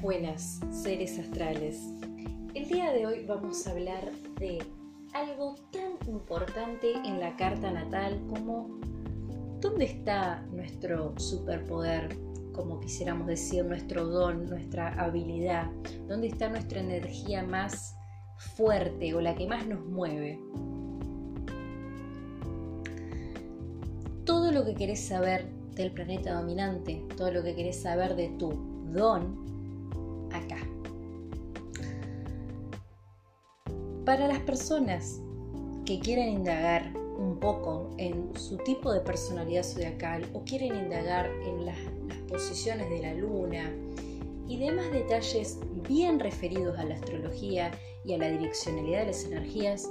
Buenas, 0.00 0.60
seres 0.70 1.18
astrales. 1.18 1.92
El 2.54 2.68
día 2.68 2.92
de 2.92 3.04
hoy 3.04 3.24
vamos 3.26 3.66
a 3.66 3.72
hablar 3.72 4.12
de 4.38 4.58
algo 5.12 5.56
tan 5.72 6.08
importante 6.08 6.92
en 7.04 7.18
la 7.18 7.34
carta 7.34 7.72
natal 7.72 8.20
como 8.28 8.78
dónde 9.60 9.86
está 9.86 10.40
nuestro 10.52 11.18
superpoder, 11.18 12.16
como 12.52 12.78
quisiéramos 12.78 13.26
decir, 13.26 13.64
nuestro 13.64 14.06
don, 14.06 14.48
nuestra 14.48 14.94
habilidad, 15.02 15.68
dónde 16.06 16.28
está 16.28 16.48
nuestra 16.48 16.78
energía 16.78 17.42
más 17.42 17.96
fuerte 18.56 19.14
o 19.14 19.20
la 19.20 19.34
que 19.34 19.48
más 19.48 19.66
nos 19.66 19.84
mueve. 19.84 20.38
Todo 24.24 24.52
lo 24.52 24.64
que 24.64 24.76
querés 24.76 25.04
saber 25.04 25.50
del 25.74 25.90
planeta 25.90 26.34
dominante, 26.34 27.04
todo 27.16 27.32
lo 27.32 27.42
que 27.42 27.56
querés 27.56 27.82
saber 27.82 28.14
de 28.14 28.28
tu 28.38 28.52
don, 28.92 29.57
Para 34.08 34.26
las 34.26 34.40
personas 34.40 35.20
que 35.84 36.00
quieren 36.00 36.30
indagar 36.30 36.94
un 37.18 37.38
poco 37.38 37.90
en 37.98 38.34
su 38.38 38.56
tipo 38.56 38.90
de 38.90 39.02
personalidad 39.02 39.62
zodiacal 39.62 40.26
o 40.32 40.44
quieren 40.44 40.74
indagar 40.76 41.26
en 41.44 41.66
las, 41.66 41.76
posiciones 42.26 42.88
de 42.88 43.02
la 43.02 43.12
luna 43.12 43.70
y 44.48 44.58
demás 44.58 44.90
detalles 44.92 45.58
bien 45.86 46.20
referidos 46.20 46.78
a 46.78 46.84
la 46.84 46.94
astrología 46.94 47.70
y 48.02 48.14
a 48.14 48.18
la 48.18 48.30
direccionalidad 48.30 49.00
de 49.00 49.06
las 49.08 49.24
energías, 49.26 49.86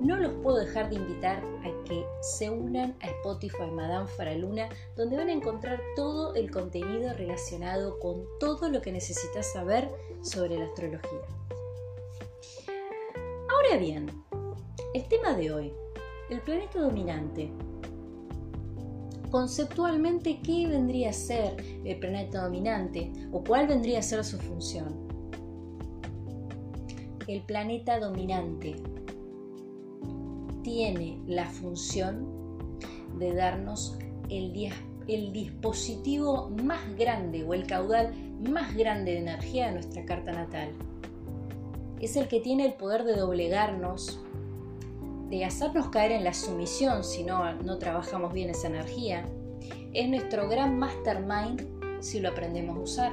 no 0.00 0.16
los 0.16 0.34
puedo 0.42 0.58
dejar 0.58 0.90
de 0.90 0.96
invitar 0.96 1.38
a 1.38 1.84
que 1.88 2.04
se 2.20 2.50
unan 2.50 2.94
a 3.00 3.06
Spotify 3.06 3.70
Madame 3.72 4.06
Faraluna, 4.06 4.68
donde 4.96 5.16
van 5.16 5.30
a 5.30 5.32
encontrar 5.32 5.80
todo 5.94 6.34
el 6.34 6.50
contenido 6.50 7.14
relacionado 7.14 7.98
con 8.00 8.22
todo 8.38 8.68
lo 8.68 8.82
que 8.82 8.92
necesitas 8.92 9.50
saber 9.50 9.88
sobre 10.20 10.58
la 10.58 10.66
astrología. 10.66 11.45
Ahora 13.56 13.78
bien, 13.78 14.06
el 14.92 15.04
tema 15.08 15.32
de 15.32 15.50
hoy, 15.50 15.72
el 16.28 16.42
planeta 16.42 16.78
dominante. 16.78 17.50
Conceptualmente, 19.30 20.40
¿qué 20.42 20.66
vendría 20.66 21.08
a 21.08 21.14
ser 21.14 21.56
el 21.84 21.98
planeta 21.98 22.42
dominante 22.42 23.10
o 23.32 23.42
cuál 23.42 23.66
vendría 23.66 24.00
a 24.00 24.02
ser 24.02 24.24
su 24.24 24.36
función? 24.38 25.08
El 27.26 27.40
planeta 27.42 27.98
dominante 27.98 28.76
tiene 30.62 31.18
la 31.26 31.46
función 31.46 32.28
de 33.18 33.32
darnos 33.32 33.96
el, 34.28 34.52
dispositivo 35.32 36.50
más 36.62 36.94
grande 36.98 37.42
o 37.42 37.54
el 37.54 37.66
caudal 37.66 38.12
más 38.50 38.76
grande 38.76 39.12
de 39.12 39.18
energía 39.20 39.68
de 39.68 39.72
nuestra 39.72 40.04
carta 40.04 40.32
natal. 40.32 40.74
Es 42.00 42.16
el 42.16 42.28
que 42.28 42.40
tiene 42.40 42.66
el 42.66 42.74
poder 42.74 43.04
de 43.04 43.16
doblegarnos, 43.16 44.20
de 45.30 45.44
hacernos 45.44 45.88
caer 45.88 46.12
en 46.12 46.24
la 46.24 46.34
sumisión 46.34 47.02
si 47.02 47.24
no, 47.24 47.54
no 47.62 47.78
trabajamos 47.78 48.32
bien 48.32 48.50
esa 48.50 48.68
energía. 48.68 49.24
Es 49.92 50.08
nuestro 50.08 50.48
gran 50.48 50.78
mastermind 50.78 51.66
si 52.00 52.20
lo 52.20 52.28
aprendemos 52.28 52.76
a 52.76 52.80
usar. 52.80 53.12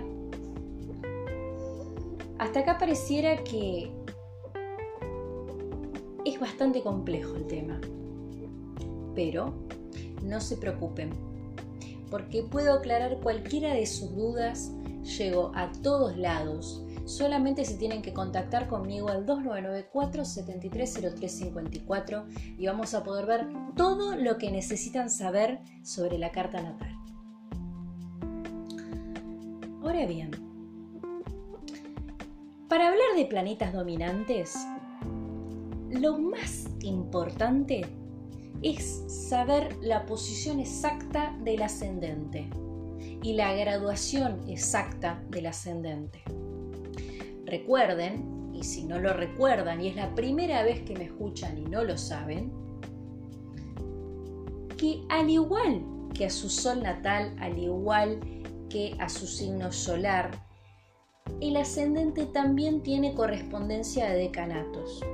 Hasta 2.37 2.59
acá 2.59 2.77
pareciera 2.77 3.37
que 3.43 3.89
es 6.25 6.39
bastante 6.39 6.81
complejo 6.81 7.35
el 7.35 7.47
tema. 7.47 7.79
Pero 9.15 9.53
no 10.23 10.41
se 10.41 10.57
preocupen, 10.57 11.11
porque 12.09 12.43
puedo 12.43 12.73
aclarar 12.73 13.19
cualquiera 13.21 13.73
de 13.73 13.85
sus 13.85 14.15
dudas, 14.15 14.71
llego 15.17 15.51
a 15.55 15.71
todos 15.71 16.17
lados. 16.17 16.83
Solamente 17.06 17.66
se 17.66 17.75
tienen 17.75 18.02
que 18.02 18.14
contactar 18.14 18.68
conmigo 18.68 19.09
al 19.09 19.25
2994 19.25 20.24
730354 20.24 22.25
y 22.58 22.66
vamos 22.66 22.94
a 22.94 23.03
poder 23.03 23.25
ver 23.25 23.47
todo 23.75 24.16
lo 24.16 24.38
que 24.38 24.52
necesitan 24.52 25.09
saber 25.09 25.59
sobre 25.84 26.18
la 26.18 26.31
carta 26.31 26.62
natal. 26.62 26.96
Ahora 29.81 30.06
bien, 30.06 30.31
para 32.69 32.88
hablar 32.88 33.18
de 33.18 33.25
planetas 33.25 33.74
dominantes, 33.74 34.56
lo 35.90 36.18
más 36.18 36.70
importante 36.81 37.81
es 38.62 39.03
saber 39.08 39.75
la 39.81 40.06
posición 40.06 40.62
exacta 40.62 41.38
del 41.44 41.64
ascendente 41.64 42.50
y 43.22 43.34
la 43.34 43.53
graduación 43.53 44.41
exacta 44.47 45.22
del 45.30 45.47
ascendente. 45.47 46.24
Recuerden, 47.53 48.50
y 48.52 48.64
si 48.64 48.84
no 48.84 48.97
lo 48.97 49.14
recuerdan 49.14 49.80
y 49.80 49.88
es 49.88 49.96
la 49.96 50.16
primera 50.16 50.64
vez 50.64 50.81
que 50.81 50.96
me 50.96 51.03
escuchan 51.03 51.56
y 51.56 51.62
no 51.62 51.84
lo 51.84 52.00
saben, 52.00 52.52
que 54.75 55.03
al 55.08 55.30
igual 55.30 55.84
que 56.16 56.25
a 56.25 56.31
su 56.31 56.50
sol 56.50 56.81
natal, 56.81 57.36
al 57.40 57.59
igual 57.59 58.19
que 58.72 58.96
a 58.97 59.08
su 59.08 59.28
signo 59.28 59.72
solar, 59.72 60.31
el 61.41 61.56
ascendente 61.58 62.25
también 62.25 62.81
tiene 62.81 63.14
correspondencia 63.14 64.09
de 64.09 64.18
decanatos. 64.18 65.06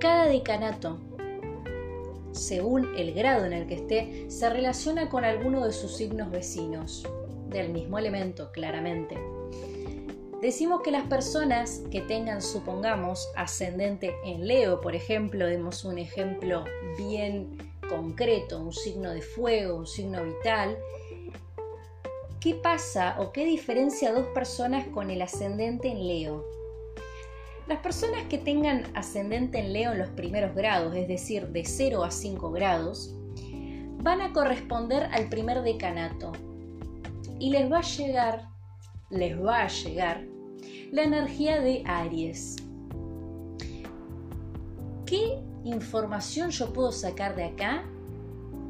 Cada 0.00 0.26
decanato, 0.26 0.98
según 2.32 2.96
el 2.96 3.14
grado 3.14 3.44
en 3.44 3.52
el 3.52 3.68
que 3.68 3.74
esté, 3.74 4.28
se 4.28 4.50
relaciona 4.50 5.08
con 5.08 5.24
alguno 5.24 5.64
de 5.64 5.72
sus 5.72 5.96
signos 5.96 6.32
vecinos, 6.32 7.06
del 7.48 7.68
mismo 7.68 7.96
elemento, 7.96 8.50
claramente. 8.50 9.31
Decimos 10.42 10.80
que 10.82 10.90
las 10.90 11.04
personas 11.04 11.82
que 11.92 12.00
tengan, 12.00 12.42
supongamos, 12.42 13.28
ascendente 13.36 14.12
en 14.24 14.48
Leo, 14.48 14.80
por 14.80 14.96
ejemplo, 14.96 15.46
demos 15.46 15.84
un 15.84 15.98
ejemplo 15.98 16.64
bien 16.98 17.56
concreto, 17.88 18.60
un 18.60 18.72
signo 18.72 19.12
de 19.12 19.22
fuego, 19.22 19.76
un 19.76 19.86
signo 19.86 20.24
vital, 20.24 20.76
¿qué 22.40 22.56
pasa 22.56 23.14
o 23.20 23.30
qué 23.30 23.44
diferencia 23.44 24.12
dos 24.12 24.26
personas 24.34 24.84
con 24.88 25.10
el 25.10 25.22
ascendente 25.22 25.86
en 25.92 26.08
Leo? 26.08 26.44
Las 27.68 27.78
personas 27.78 28.24
que 28.24 28.38
tengan 28.38 28.82
ascendente 28.96 29.60
en 29.60 29.72
Leo 29.72 29.92
en 29.92 29.98
los 30.00 30.08
primeros 30.08 30.56
grados, 30.56 30.96
es 30.96 31.06
decir, 31.06 31.46
de 31.50 31.64
0 31.64 32.02
a 32.02 32.10
5 32.10 32.50
grados, 32.50 33.14
van 33.98 34.20
a 34.20 34.32
corresponder 34.32 35.04
al 35.12 35.28
primer 35.28 35.62
decanato 35.62 36.32
y 37.38 37.50
les 37.50 37.70
va 37.70 37.78
a 37.78 37.82
llegar, 37.82 38.48
les 39.08 39.40
va 39.40 39.62
a 39.62 39.68
llegar 39.68 40.31
la 40.92 41.04
energía 41.04 41.60
de 41.60 41.82
Aries. 41.86 42.56
¿Qué 45.06 45.42
información 45.64 46.50
yo 46.50 46.72
puedo 46.72 46.92
sacar 46.92 47.34
de 47.34 47.44
acá? 47.44 47.84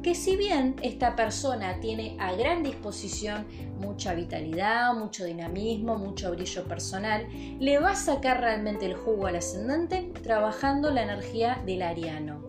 que 0.01 0.15
si 0.15 0.35
bien 0.35 0.75
esta 0.81 1.15
persona 1.15 1.79
tiene 1.79 2.17
a 2.19 2.33
gran 2.33 2.61
disposición 2.61 3.45
mucha 3.79 4.13
vitalidad, 4.13 4.93
mucho 4.93 5.23
dinamismo, 5.23 5.97
mucho 5.97 6.29
brillo 6.31 6.65
personal, 6.65 7.25
le 7.61 7.79
va 7.79 7.91
a 7.91 7.95
sacar 7.95 8.41
realmente 8.41 8.85
el 8.85 8.95
jugo 8.95 9.27
al 9.27 9.37
ascendente 9.37 10.11
trabajando 10.21 10.91
la 10.91 11.03
energía 11.03 11.63
del 11.65 11.83
ariano. 11.83 12.45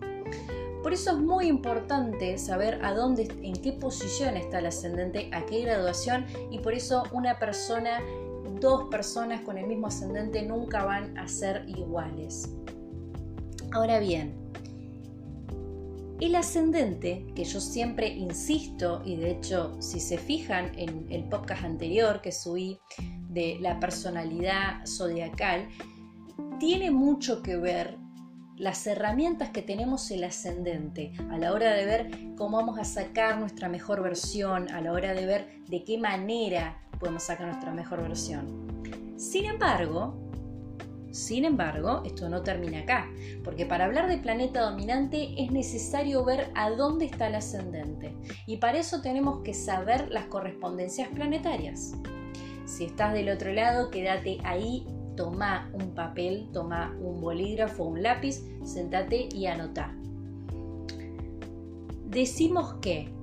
Por 0.83 0.93
eso 0.93 1.13
es 1.13 1.17
muy 1.17 1.47
importante 1.47 2.37
saber 2.37 2.79
a 2.83 2.93
dónde, 2.93 3.27
en 3.41 3.53
qué 3.53 3.71
posición 3.71 4.37
está 4.37 4.59
el 4.59 4.67
ascendente, 4.67 5.31
a 5.33 5.43
qué 5.45 5.61
graduación 5.61 6.27
y 6.51 6.59
por 6.59 6.73
eso 6.73 7.05
una 7.11 7.39
persona, 7.39 8.01
dos 8.65 8.85
personas 8.89 9.41
con 9.41 9.59
el 9.59 9.67
mismo 9.67 9.85
ascendente 9.85 10.41
nunca 10.41 10.83
van 10.85 11.15
a 11.19 11.27
ser 11.27 11.65
iguales. 11.67 12.49
Ahora 13.71 13.99
bien, 13.99 14.33
el 16.19 16.33
ascendente, 16.33 17.27
que 17.35 17.43
yo 17.43 17.61
siempre 17.61 18.07
insisto, 18.07 19.03
y 19.05 19.17
de 19.17 19.29
hecho 19.29 19.79
si 19.79 19.99
se 19.99 20.17
fijan 20.17 20.71
en 20.79 21.05
el 21.11 21.25
podcast 21.25 21.63
anterior 21.63 22.21
que 22.21 22.31
subí 22.31 22.79
de 23.29 23.59
la 23.61 23.79
personalidad 23.79 24.83
zodiacal, 24.87 25.69
tiene 26.59 26.89
mucho 26.89 27.43
que 27.43 27.57
ver 27.57 27.99
las 28.57 28.87
herramientas 28.87 29.49
que 29.49 29.61
tenemos 29.61 30.09
el 30.09 30.23
ascendente 30.23 31.13
a 31.29 31.37
la 31.37 31.53
hora 31.53 31.73
de 31.73 31.85
ver 31.85 32.35
cómo 32.35 32.57
vamos 32.57 32.79
a 32.79 32.85
sacar 32.85 33.37
nuestra 33.37 33.69
mejor 33.69 34.01
versión, 34.01 34.71
a 34.71 34.81
la 34.81 34.91
hora 34.91 35.13
de 35.13 35.27
ver 35.27 35.61
de 35.67 35.83
qué 35.83 35.99
manera 35.99 36.81
podemos 36.99 37.23
sacar 37.23 37.47
nuestra 37.47 37.71
mejor 37.71 38.01
versión. 38.01 38.83
Sin 39.17 39.45
embargo, 39.45 40.25
sin 41.15 41.45
embargo, 41.45 42.01
esto 42.03 42.27
no 42.27 42.43
termina 42.43 42.79
acá, 42.79 43.09
porque 43.45 43.65
para 43.65 43.85
hablar 43.85 44.09
de 44.09 44.17
planeta 44.17 44.69
dominante 44.69 45.33
es 45.41 45.49
necesario 45.49 46.25
ver 46.25 46.51
a 46.55 46.69
dónde 46.71 47.05
está 47.05 47.27
el 47.27 47.35
ascendente, 47.35 48.13
y 48.45 48.57
para 48.57 48.79
eso 48.79 49.01
tenemos 49.01 49.41
que 49.41 49.53
saber 49.53 50.11
las 50.11 50.25
correspondencias 50.25 51.07
planetarias. 51.07 51.93
Si 52.65 52.83
estás 52.83 53.13
del 53.13 53.29
otro 53.29 53.53
lado, 53.53 53.91
quédate 53.91 54.39
ahí, 54.43 54.85
toma 55.15 55.71
un 55.71 55.95
papel, 55.95 56.49
toma 56.51 56.93
un 56.99 57.21
bolígrafo, 57.21 57.85
un 57.85 58.03
lápiz, 58.03 58.43
sentate 58.65 59.29
y 59.31 59.45
anota. 59.45 59.95
Decimos 62.07 62.75
que 62.81 63.13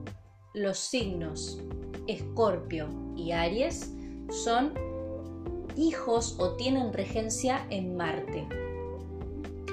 los 0.54 0.78
signos 0.78 1.62
Escorpio 2.06 2.88
y 3.16 3.32
Aries 3.32 3.92
son 4.30 4.72
hijos 5.76 6.36
o 6.38 6.56
tienen 6.56 6.92
regencia 6.92 7.66
en 7.70 7.96
Marte. 7.96 8.46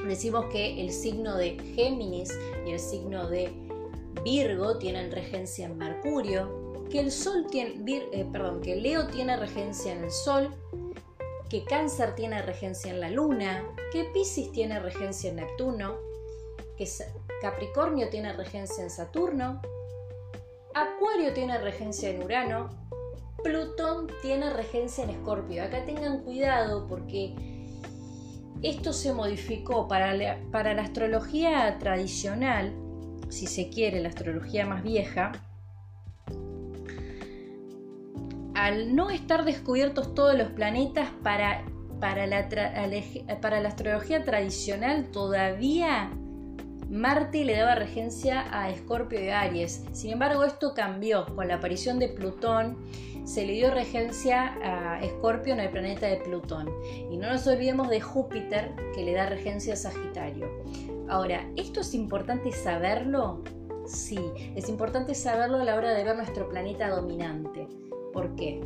Decimos 0.08 0.46
que 0.46 0.82
el 0.82 0.92
signo 0.92 1.36
de 1.36 1.58
Géminis 1.76 2.38
y 2.66 2.72
el 2.72 2.80
signo 2.80 3.28
de 3.28 3.52
Virgo 4.24 4.78
tienen 4.78 5.12
regencia 5.12 5.66
en 5.66 5.78
Mercurio, 5.78 6.88
que 6.90 7.00
el 7.00 7.12
Sol 7.12 7.46
tiene, 7.50 7.84
eh, 8.12 8.26
perdón, 8.32 8.62
que 8.62 8.76
Leo 8.76 9.08
tiene 9.08 9.38
regencia 9.38 9.94
en 9.94 10.04
el 10.04 10.12
Sol, 10.12 10.50
que 11.50 11.64
Cáncer 11.64 12.16
tiene 12.16 12.42
regencia 12.42 12.92
en 12.92 13.00
la 13.00 13.10
Luna, 13.10 13.64
que 13.92 14.06
Pisces 14.06 14.52
tiene 14.52 14.80
regencia 14.80 15.30
en 15.30 15.38
Neptuno, 15.38 15.96
que 16.78 16.88
Capricornio 17.42 18.10
tiene 18.10 18.34
regencia 18.34 18.84
en 18.84 18.90
Saturno, 18.90 19.62
Acuario 20.74 21.34
tiene 21.34 21.58
regencia 21.58 22.10
en 22.10 22.24
Urano, 22.24 22.70
Plutón 23.44 24.08
tiene 24.22 24.50
regencia 24.50 25.04
en 25.04 25.12
Escorpio. 25.12 25.64
Acá 25.64 25.86
tengan 25.86 26.20
cuidado 26.20 26.88
porque 26.88 27.36
esto 28.62 28.94
se 28.94 29.14
modificó 29.14 29.88
para 29.88 30.14
la, 30.14 30.38
para 30.52 30.74
la 30.74 30.84
astrología 30.84 31.78
tradicional, 31.80 32.74
si 33.30 33.48
se 33.48 33.70
quiere, 33.70 34.02
la 34.02 34.10
astrología 34.10 34.66
más 34.66 34.84
vieja. 34.84 35.32
Al 38.54 38.96
no 38.96 39.10
estar 39.10 39.46
descubiertos 39.46 40.14
todos 40.14 40.38
los 40.38 40.50
planetas 40.50 41.10
para, 41.24 41.64
para, 42.02 42.28
la, 42.28 42.50
para 43.42 43.62
la 43.62 43.70
astrología 43.70 44.26
tradicional, 44.26 45.10
todavía 45.12 46.12
Marte 46.90 47.46
le 47.46 47.56
daba 47.56 47.76
regencia 47.76 48.48
a 48.52 48.72
Escorpio 48.72 49.24
y 49.24 49.30
Aries. 49.30 49.84
Sin 49.92 50.12
embargo, 50.12 50.44
esto 50.44 50.74
cambió 50.74 51.28
con 51.36 51.48
la 51.48 51.56
aparición 51.56 52.00
de 52.00 52.10
Plutón. 52.10 52.78
Se 53.26 53.46
le 53.46 53.54
dio 53.54 53.72
regencia 53.72 54.56
a 54.64 55.00
Escorpio 55.04 55.54
en 55.54 55.60
el 55.60 55.70
planeta 55.70 56.08
de 56.08 56.18
Plutón. 56.18 56.68
Y 57.12 57.18
no 57.18 57.32
nos 57.32 57.46
olvidemos 57.46 57.90
de 57.90 58.02
Júpiter, 58.02 58.74
que 58.96 59.04
le 59.04 59.14
da 59.14 59.28
regencia 59.28 59.74
a 59.74 59.78
Sagitario. 59.78 60.50
Ahora, 61.08 61.48
¿esto 61.56 61.82
es 61.82 61.94
importante 61.94 62.52
saberlo? 62.52 63.44
Sí, 63.86 64.20
es 64.56 64.68
importante 64.68 65.14
saberlo 65.14 65.58
a 65.58 65.66
la 65.66 65.76
hora 65.76 65.94
de 65.94 66.04
ver 66.04 66.16
nuestro 66.16 66.50
planeta 66.50 66.90
dominante. 66.90 67.68
¿Por 68.14 68.36
qué? 68.36 68.62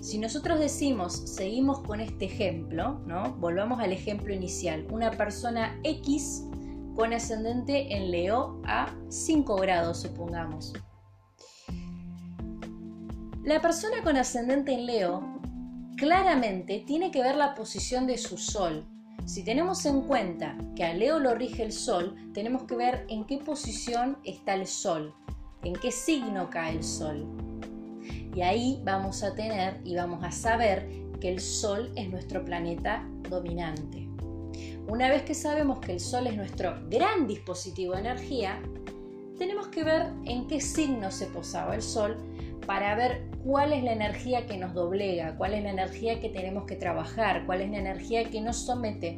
Si 0.00 0.18
nosotros 0.18 0.58
decimos, 0.58 1.12
seguimos 1.12 1.80
con 1.80 2.00
este 2.00 2.24
ejemplo, 2.24 3.00
¿no? 3.06 3.34
Volvamos 3.34 3.80
al 3.80 3.92
ejemplo 3.92 4.34
inicial. 4.34 4.84
Una 4.90 5.12
persona 5.12 5.78
X 5.84 6.49
con 7.00 7.14
ascendente 7.14 7.96
en 7.96 8.10
Leo 8.10 8.60
a 8.66 8.94
5 9.08 9.56
grados, 9.56 10.02
supongamos. 10.02 10.74
La 13.42 13.62
persona 13.62 14.02
con 14.04 14.18
ascendente 14.18 14.74
en 14.74 14.84
Leo 14.84 15.40
claramente 15.96 16.84
tiene 16.86 17.10
que 17.10 17.22
ver 17.22 17.36
la 17.36 17.54
posición 17.54 18.06
de 18.06 18.18
su 18.18 18.36
Sol. 18.36 18.86
Si 19.24 19.42
tenemos 19.42 19.86
en 19.86 20.02
cuenta 20.02 20.58
que 20.76 20.84
a 20.84 20.92
Leo 20.92 21.18
lo 21.18 21.34
rige 21.34 21.62
el 21.62 21.72
Sol, 21.72 22.14
tenemos 22.34 22.64
que 22.64 22.76
ver 22.76 23.06
en 23.08 23.24
qué 23.24 23.38
posición 23.38 24.18
está 24.24 24.52
el 24.52 24.66
Sol, 24.66 25.14
en 25.64 25.72
qué 25.72 25.90
signo 25.90 26.50
cae 26.50 26.76
el 26.76 26.84
Sol. 26.84 27.26
Y 28.34 28.42
ahí 28.42 28.78
vamos 28.84 29.22
a 29.22 29.34
tener 29.34 29.80
y 29.86 29.96
vamos 29.96 30.22
a 30.22 30.30
saber 30.30 30.86
que 31.18 31.30
el 31.30 31.40
Sol 31.40 31.92
es 31.96 32.10
nuestro 32.10 32.44
planeta 32.44 33.08
dominante. 33.30 34.09
Una 34.90 35.08
vez 35.08 35.22
que 35.22 35.34
sabemos 35.34 35.78
que 35.78 35.92
el 35.92 36.00
Sol 36.00 36.26
es 36.26 36.34
nuestro 36.34 36.74
gran 36.88 37.28
dispositivo 37.28 37.92
de 37.92 38.00
energía, 38.00 38.60
tenemos 39.38 39.68
que 39.68 39.84
ver 39.84 40.08
en 40.24 40.48
qué 40.48 40.60
signo 40.60 41.12
se 41.12 41.26
posaba 41.26 41.76
el 41.76 41.82
Sol 41.82 42.16
para 42.66 42.96
ver 42.96 43.22
cuál 43.44 43.72
es 43.72 43.84
la 43.84 43.92
energía 43.92 44.46
que 44.46 44.58
nos 44.58 44.74
doblega, 44.74 45.36
cuál 45.36 45.54
es 45.54 45.62
la 45.62 45.70
energía 45.70 46.18
que 46.18 46.28
tenemos 46.28 46.64
que 46.64 46.74
trabajar, 46.74 47.46
cuál 47.46 47.60
es 47.60 47.70
la 47.70 47.78
energía 47.78 48.24
que 48.24 48.40
nos 48.40 48.56
somete. 48.56 49.16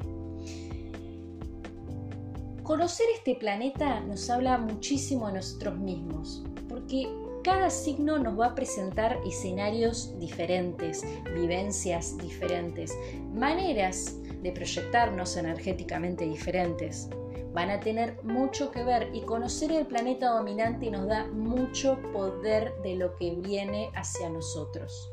Conocer 2.62 3.06
este 3.16 3.34
planeta 3.36 4.00
nos 4.00 4.28
habla 4.28 4.58
muchísimo 4.58 5.28
de 5.28 5.36
nosotros 5.36 5.78
mismos, 5.78 6.44
porque 6.68 7.08
cada 7.42 7.70
signo 7.70 8.18
nos 8.18 8.38
va 8.38 8.48
a 8.48 8.54
presentar 8.54 9.18
escenarios 9.26 10.16
diferentes, 10.20 11.02
vivencias 11.34 12.18
diferentes, 12.18 12.94
maneras 13.34 14.21
de 14.42 14.52
proyectarnos 14.52 15.36
energéticamente 15.36 16.24
diferentes. 16.24 17.08
Van 17.52 17.70
a 17.70 17.80
tener 17.80 18.22
mucho 18.22 18.70
que 18.70 18.82
ver 18.82 19.10
y 19.14 19.22
conocer 19.22 19.72
el 19.72 19.86
planeta 19.86 20.30
dominante 20.30 20.90
nos 20.90 21.06
da 21.06 21.26
mucho 21.26 21.98
poder 22.12 22.72
de 22.82 22.96
lo 22.96 23.14
que 23.16 23.34
viene 23.36 23.90
hacia 23.94 24.28
nosotros. 24.30 25.10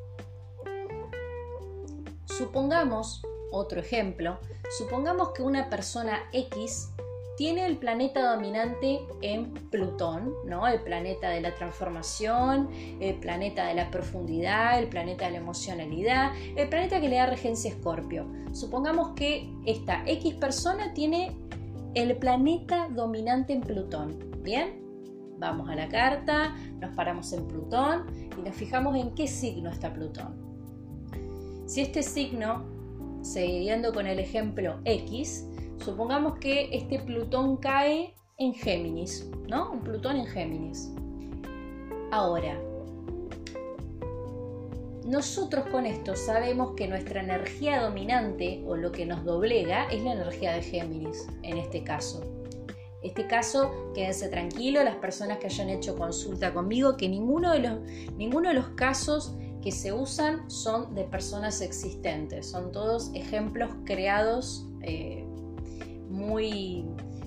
Supongamos, 2.25 3.21
otro 3.51 3.79
ejemplo, 3.79 4.39
supongamos 4.77 5.31
que 5.31 5.43
una 5.43 5.69
persona 5.69 6.29
X 6.31 6.93
tiene 7.39 7.65
el 7.65 7.77
planeta 7.77 8.35
dominante 8.35 8.99
en 9.21 9.53
Plutón, 9.53 10.33
¿no? 10.45 10.67
El 10.67 10.81
planeta 10.81 11.29
de 11.29 11.39
la 11.39 11.55
transformación, 11.55 12.67
el 12.99 13.15
planeta 13.15 13.65
de 13.67 13.75
la 13.75 13.89
profundidad, 13.89 14.77
el 14.77 14.89
planeta 14.89 15.23
de 15.23 15.31
la 15.31 15.37
emocionalidad, 15.37 16.33
el 16.57 16.67
planeta 16.67 16.99
que 16.99 17.07
le 17.07 17.15
da 17.15 17.27
regencia 17.27 17.71
Escorpio. 17.71 18.27
Supongamos 18.51 19.11
que 19.15 19.49
esta 19.65 20.03
X 20.05 20.33
persona 20.33 20.93
tiene 20.93 21.31
el 21.93 22.17
planeta 22.17 22.89
dominante 22.89 23.53
en 23.53 23.61
Plutón. 23.61 24.19
¿Bien? 24.43 24.83
Vamos 25.37 25.69
a 25.69 25.75
la 25.75 25.87
carta, 25.87 26.57
nos 26.81 26.93
paramos 26.93 27.31
en 27.31 27.47
Plutón 27.47 28.03
y 28.37 28.41
nos 28.41 28.53
fijamos 28.53 28.97
en 28.97 29.15
qué 29.15 29.27
signo 29.27 29.69
está 29.69 29.93
Plutón. 29.93 30.35
Si 31.67 31.79
este 31.79 32.03
signo, 32.03 32.65
siguiendo 33.21 33.93
con 33.93 34.07
el 34.07 34.19
ejemplo 34.19 34.81
X, 34.83 35.48
Supongamos 35.83 36.37
que 36.39 36.69
este 36.75 36.99
Plutón 36.99 37.57
cae 37.57 38.15
en 38.37 38.53
Géminis, 38.53 39.29
¿no? 39.47 39.71
Un 39.71 39.79
Plutón 39.81 40.17
en 40.17 40.27
Géminis. 40.27 40.91
Ahora, 42.11 42.59
nosotros 45.05 45.65
con 45.71 45.85
esto 45.85 46.15
sabemos 46.15 46.73
que 46.75 46.87
nuestra 46.87 47.21
energía 47.21 47.81
dominante 47.81 48.63
o 48.67 48.75
lo 48.75 48.91
que 48.91 49.05
nos 49.05 49.23
doblega 49.23 49.85
es 49.85 50.03
la 50.03 50.13
energía 50.13 50.53
de 50.53 50.61
Géminis, 50.61 51.27
en 51.43 51.57
este 51.57 51.83
caso. 51.83 52.21
Este 53.01 53.27
caso, 53.27 53.71
quédense 53.93 54.27
tranquilos, 54.27 54.83
las 54.83 54.97
personas 54.97 55.37
que 55.37 55.47
hayan 55.47 55.69
hecho 55.69 55.95
consulta 55.95 56.53
conmigo, 56.53 56.97
que 56.97 57.07
ninguno 57.07 57.51
de 57.53 57.59
los, 57.59 57.79
ninguno 58.17 58.49
de 58.49 58.55
los 58.55 58.69
casos 58.69 59.35
que 59.61 59.71
se 59.71 59.93
usan 59.93 60.49
son 60.49 60.93
de 60.95 61.05
personas 61.05 61.61
existentes, 61.61 62.49
son 62.49 62.71
todos 62.71 63.11
ejemplos 63.13 63.71
creados 63.85 64.67
eh, 64.81 65.25
muy 66.09 66.85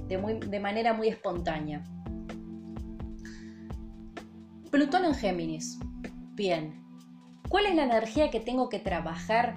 de, 0.08 0.60
manera 0.60 0.92
muy 0.92 1.08
espontánea. 1.08 1.82
Plutón 4.70 5.04
en 5.04 5.14
Géminis. 5.14 5.78
Bien. 6.34 6.82
¿Cuál 7.48 7.66
es 7.66 7.74
la 7.74 7.84
energía 7.84 8.30
que 8.30 8.40
tengo 8.40 8.68
que 8.68 8.78
trabajar? 8.78 9.54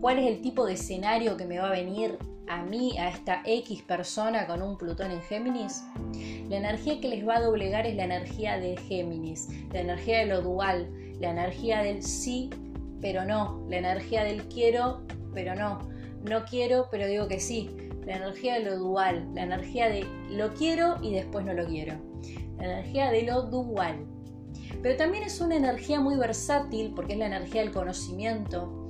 ¿Cuál 0.00 0.18
es 0.18 0.26
el 0.26 0.40
tipo 0.40 0.66
de 0.66 0.74
escenario 0.74 1.36
que 1.36 1.44
me 1.44 1.58
va 1.58 1.68
a 1.68 1.72
venir 1.72 2.18
a 2.48 2.62
mí, 2.62 2.98
a 2.98 3.10
esta 3.10 3.42
X 3.44 3.82
persona 3.82 4.46
con 4.46 4.62
un 4.62 4.76
Plutón 4.76 5.10
en 5.10 5.20
Géminis? 5.22 5.84
La 6.48 6.56
energía 6.56 7.00
que 7.00 7.08
les 7.08 7.26
va 7.26 7.36
a 7.36 7.40
doblegar 7.40 7.86
es 7.86 7.94
la 7.96 8.04
energía 8.04 8.58
de 8.58 8.76
Géminis, 8.76 9.48
la 9.72 9.80
energía 9.80 10.18
de 10.20 10.26
lo 10.26 10.42
dual, 10.42 10.90
la 11.20 11.30
energía 11.30 11.82
del 11.82 12.02
sí, 12.02 12.50
pero 13.00 13.24
no, 13.24 13.64
la 13.68 13.78
energía 13.78 14.24
del 14.24 14.44
quiero, 14.48 15.02
pero 15.34 15.54
no, 15.54 15.78
no 16.28 16.44
quiero, 16.44 16.88
pero 16.90 17.06
digo 17.06 17.28
que 17.28 17.40
sí, 17.40 17.70
la 18.06 18.16
energía 18.16 18.54
de 18.54 18.64
lo 18.64 18.78
dual, 18.78 19.28
la 19.34 19.44
energía 19.44 19.88
de 19.88 20.06
lo 20.30 20.52
quiero 20.54 20.98
y 21.02 21.12
después 21.12 21.44
no 21.44 21.52
lo 21.54 21.66
quiero, 21.66 21.94
la 22.58 22.64
energía 22.64 23.10
de 23.10 23.22
lo 23.22 23.42
dual. 23.42 24.06
Pero 24.82 24.96
también 24.96 25.24
es 25.24 25.40
una 25.40 25.56
energía 25.56 26.00
muy 26.00 26.16
versátil 26.16 26.92
porque 26.94 27.12
es 27.12 27.18
la 27.18 27.26
energía 27.26 27.62
del 27.62 27.72
conocimiento, 27.72 28.88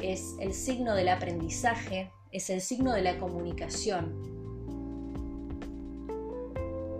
es 0.00 0.36
el 0.40 0.52
signo 0.52 0.94
del 0.94 1.08
aprendizaje, 1.08 2.10
es 2.30 2.50
el 2.50 2.60
signo 2.60 2.92
de 2.92 3.02
la 3.02 3.18
comunicación. 3.18 4.31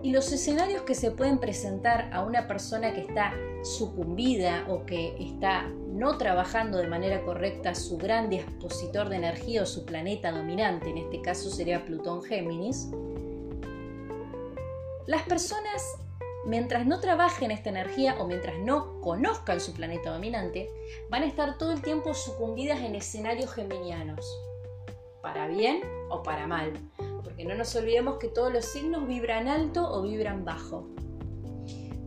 Y 0.03 0.11
los 0.11 0.33
escenarios 0.33 0.81
que 0.81 0.95
se 0.95 1.11
pueden 1.11 1.39
presentar 1.39 2.09
a 2.13 2.23
una 2.23 2.45
persona 2.45 2.93
que 2.93 2.99
está 2.99 3.33
sucumbida 3.63 4.65
o 4.67 4.85
que 4.85 5.15
está 5.17 5.69
no 5.93 6.17
trabajando 6.17 6.77
de 6.77 6.87
manera 6.87 7.23
correcta 7.23 7.73
su 7.73 7.97
gran 7.97 8.29
dispositor 8.29 9.07
de 9.07 9.15
energía 9.15 9.63
o 9.63 9.65
su 9.65 9.85
planeta 9.85 10.31
dominante, 10.31 10.89
en 10.89 10.97
este 10.97 11.21
caso 11.21 11.49
sería 11.49 11.85
Plutón 11.85 12.21
Géminis, 12.21 12.89
las 15.07 15.23
personas, 15.23 15.97
mientras 16.45 16.85
no 16.85 16.99
trabajen 16.99 17.51
esta 17.51 17.69
energía 17.69 18.17
o 18.19 18.27
mientras 18.27 18.57
no 18.59 18.99
conozcan 18.99 19.61
su 19.61 19.73
planeta 19.73 20.11
dominante, 20.11 20.69
van 21.09 21.23
a 21.23 21.27
estar 21.27 21.57
todo 21.57 21.71
el 21.71 21.81
tiempo 21.81 22.13
sucumbidas 22.13 22.81
en 22.81 22.95
escenarios 22.95 23.53
geminianos, 23.53 24.25
para 25.21 25.47
bien 25.47 25.81
o 26.09 26.23
para 26.23 26.45
mal, 26.45 26.73
porque 27.23 27.45
no 27.45 27.55
nos 27.55 27.75
olvidemos 27.75 28.17
que 28.17 28.27
todos 28.27 28.51
los 28.51 28.65
signos 28.65 29.07
vibran 29.07 29.47
alto 29.47 29.89
o 29.91 30.01
vibran 30.03 30.45
bajo. 30.45 30.87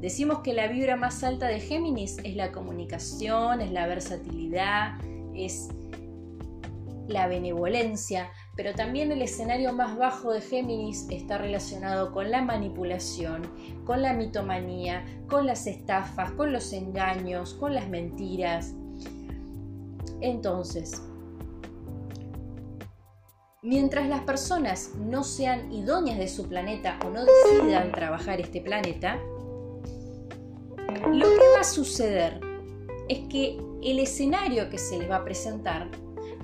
Decimos 0.00 0.40
que 0.40 0.52
la 0.52 0.68
vibra 0.68 0.96
más 0.96 1.24
alta 1.24 1.46
de 1.48 1.58
Géminis 1.58 2.18
es 2.22 2.36
la 2.36 2.52
comunicación, 2.52 3.60
es 3.60 3.72
la 3.72 3.86
versatilidad, 3.86 4.98
es 5.34 5.68
la 7.08 7.28
benevolencia, 7.28 8.30
pero 8.56 8.74
también 8.74 9.12
el 9.12 9.22
escenario 9.22 9.72
más 9.72 9.96
bajo 9.96 10.32
de 10.32 10.40
Géminis 10.40 11.06
está 11.10 11.38
relacionado 11.38 12.12
con 12.12 12.30
la 12.30 12.42
manipulación, 12.42 13.50
con 13.84 14.02
la 14.02 14.12
mitomanía, 14.12 15.04
con 15.28 15.46
las 15.46 15.66
estafas, 15.66 16.32
con 16.32 16.52
los 16.52 16.72
engaños, 16.72 17.54
con 17.54 17.74
las 17.74 17.88
mentiras. 17.88 18.74
Entonces, 20.20 21.02
mientras 23.66 24.08
las 24.08 24.20
personas 24.20 24.92
no 24.94 25.24
sean 25.24 25.72
idóneas 25.72 26.18
de 26.18 26.28
su 26.28 26.48
planeta 26.48 27.00
o 27.04 27.10
no 27.10 27.24
decidan 27.24 27.90
trabajar 27.90 28.40
este 28.40 28.60
planeta, 28.60 29.18
lo 31.10 31.26
que 31.26 31.48
va 31.52 31.62
a 31.62 31.64
suceder 31.64 32.40
es 33.08 33.28
que 33.28 33.58
el 33.82 33.98
escenario 33.98 34.70
que 34.70 34.78
se 34.78 34.96
les 34.96 35.10
va 35.10 35.16
a 35.16 35.24
presentar 35.24 35.90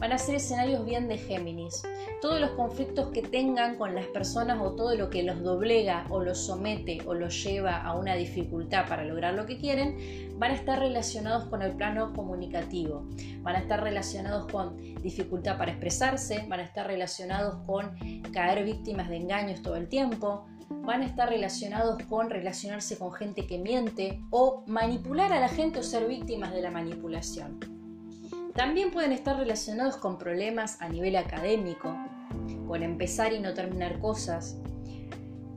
van 0.03 0.11
a 0.11 0.19
ser 0.19 0.35
escenarios 0.35 0.85
bien 0.85 1.07
de 1.07 1.17
Géminis. 1.17 1.85
Todos 2.21 2.41
los 2.41 2.51
conflictos 2.51 3.13
que 3.13 3.23
tengan 3.23 3.77
con 3.77 3.95
las 3.95 4.07
personas 4.07 4.59
o 4.61 4.73
todo 4.73 4.97
lo 4.97 5.11
que 5.11 5.23
los 5.23 5.41
doblega 5.45 6.07
o 6.11 6.25
los 6.25 6.45
somete 6.45 6.99
o 7.07 7.15
los 7.15 7.45
lleva 7.45 7.81
a 7.81 7.97
una 7.97 8.17
dificultad 8.17 8.89
para 8.89 9.05
lograr 9.05 9.35
lo 9.35 9.47
que 9.47 9.59
quieren, 9.59 10.35
van 10.41 10.51
a 10.51 10.55
estar 10.55 10.81
relacionados 10.81 11.45
con 11.45 11.63
el 11.63 11.77
plano 11.77 12.13
comunicativo. 12.15 13.07
Van 13.43 13.55
a 13.55 13.61
estar 13.61 13.81
relacionados 13.81 14.51
con 14.51 14.77
dificultad 15.01 15.57
para 15.57 15.71
expresarse, 15.71 16.47
van 16.49 16.59
a 16.59 16.65
estar 16.65 16.89
relacionados 16.89 17.65
con 17.65 17.97
caer 18.33 18.65
víctimas 18.65 19.09
de 19.09 19.19
engaños 19.19 19.63
todo 19.63 19.77
el 19.77 19.89
tiempo, 19.89 20.47
van 20.69 21.03
a 21.03 21.07
estar 21.07 21.29
relacionados 21.29 22.03
con 22.09 22.29
relacionarse 22.29 22.99
con 22.99 23.13
gente 23.13 23.47
que 23.47 23.59
miente 23.59 24.21
o 24.31 24.65
manipular 24.67 25.33
a 25.33 25.39
la 25.39 25.49
gente 25.49 25.79
o 25.79 25.85
ser 25.85 26.09
víctimas 26.09 26.53
de 26.53 26.63
la 26.63 26.73
manipulación. 26.73 27.82
También 28.55 28.91
pueden 28.91 29.13
estar 29.13 29.37
relacionados 29.37 29.97
con 29.97 30.19
problemas 30.19 30.81
a 30.81 30.89
nivel 30.89 31.17
académico, 31.17 31.97
con 32.67 32.83
empezar 32.83 33.33
y 33.33 33.41
no 33.41 33.55
terminar 33.55 33.99
cosas. 33.99 34.59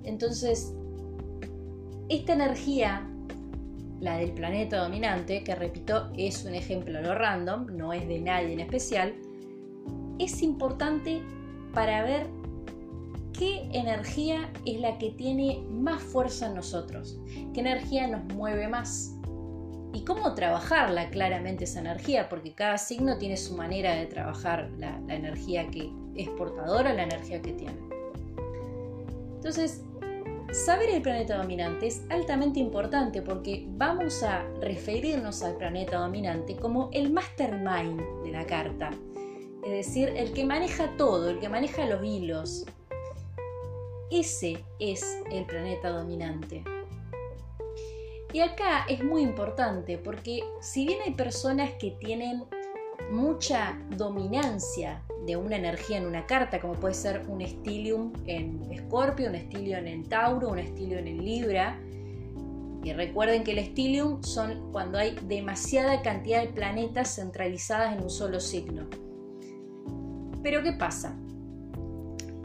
Entonces, 0.04 0.74
esta 2.08 2.34
energía, 2.34 3.10
la 4.00 4.18
del 4.18 4.32
planeta 4.32 4.78
dominante, 4.78 5.44
que 5.44 5.56
repito, 5.56 6.12
es 6.16 6.46
un 6.46 6.54
ejemplo 6.54 7.02
lo 7.02 7.16
random, 7.16 7.76
no 7.76 7.92
es 7.92 8.08
de 8.08 8.22
nadie 8.22 8.54
en 8.54 8.60
especial, 8.62 9.16
es 10.20 10.42
importante 10.42 11.22
para 11.74 12.04
ver 12.04 12.28
qué 13.38 13.68
energía 13.74 14.50
es 14.66 14.80
la 14.80 14.98
que 14.98 15.12
tiene 15.12 15.62
más 15.70 16.02
fuerza 16.02 16.48
en 16.48 16.56
nosotros, 16.56 17.20
qué 17.54 17.60
energía 17.60 18.08
nos 18.08 18.24
mueve 18.36 18.68
más 18.68 19.15
y 19.96 20.02
cómo 20.04 20.34
trabajarla 20.36 21.10
claramente 21.10 21.64
esa 21.64 21.80
energía, 21.80 22.28
porque 22.28 22.52
cada 22.52 22.78
signo 22.78 23.18
tiene 23.18 23.38
su 23.38 23.56
manera 23.56 23.96
de 23.96 24.06
trabajar 24.08 24.70
la, 24.78 25.00
energía 25.08 25.68
que 25.72 25.90
es 26.18 26.28
portadora, 26.30 26.94
la 26.94 27.04
energía 27.04 27.42
que 27.42 27.54
tiene. 27.54 27.78
Entonces, 29.38 29.84
saber 30.52 30.90
el 30.90 31.02
planeta 31.02 31.38
dominante 31.38 31.88
es 31.88 32.04
altamente 32.10 32.60
importante 32.60 33.22
porque 33.22 33.66
vamos 33.70 34.22
a 34.22 34.44
referirnos 34.60 35.42
al 35.44 35.56
planeta 35.56 35.98
dominante 35.98 36.58
como 36.58 36.90
el 36.92 37.14
mastermind 37.14 38.02
de 38.26 38.32
la 38.32 38.46
carta, 38.46 38.92
es 39.64 39.72
decir, 39.72 40.10
el 40.10 40.34
que 40.34 40.46
maneja 40.46 40.92
todo, 40.98 41.30
el 41.30 41.40
que 41.40 41.48
maneja 41.48 41.86
los 41.86 42.04
hilos, 42.04 42.66
ese 44.12 44.62
es 44.80 45.20
el 45.32 45.46
planeta 45.46 45.90
dominante. 45.90 46.75
Y 48.36 48.42
acá 48.42 48.86
es 48.90 49.02
muy 49.02 49.22
importante 49.22 49.98
porque 49.98 50.44
si 50.60 50.86
bien 50.86 51.00
hay 51.06 51.14
personas 51.14 51.72
que 51.80 51.92
tienen 51.92 52.44
mucha 53.10 53.80
dominancia 53.96 55.02
de 55.26 55.38
una 55.38 55.56
energía 55.56 56.00
en 56.00 56.06
una 56.06 56.26
carta, 56.26 56.60
como 56.60 56.74
puede 56.74 56.96
ser 56.96 57.24
un 57.30 57.40
estilium 57.40 58.12
en 58.26 58.62
Escorpio, 58.74 59.30
un 59.30 59.36
estilium 59.36 59.88
en 59.88 60.04
Tauro, 60.10 60.50
un 60.50 60.60
estilium 60.60 61.08
en 61.08 61.24
Libra, 61.24 61.80
y 62.84 62.92
recuerden 62.92 63.46
que 63.46 63.52
el 63.52 63.60
estilium 63.60 64.22
son 64.22 64.70
cuando 64.74 64.98
hay 64.98 65.16
demasiada 65.30 66.02
cantidad 66.02 66.42
de 66.42 66.50
planetas 66.50 67.16
centralizadas 67.16 67.96
en 67.96 68.04
un 68.04 68.10
solo 68.10 68.42
signo. 68.42 68.90
Pero 70.44 70.62
¿qué 70.62 70.74
pasa? 70.74 71.18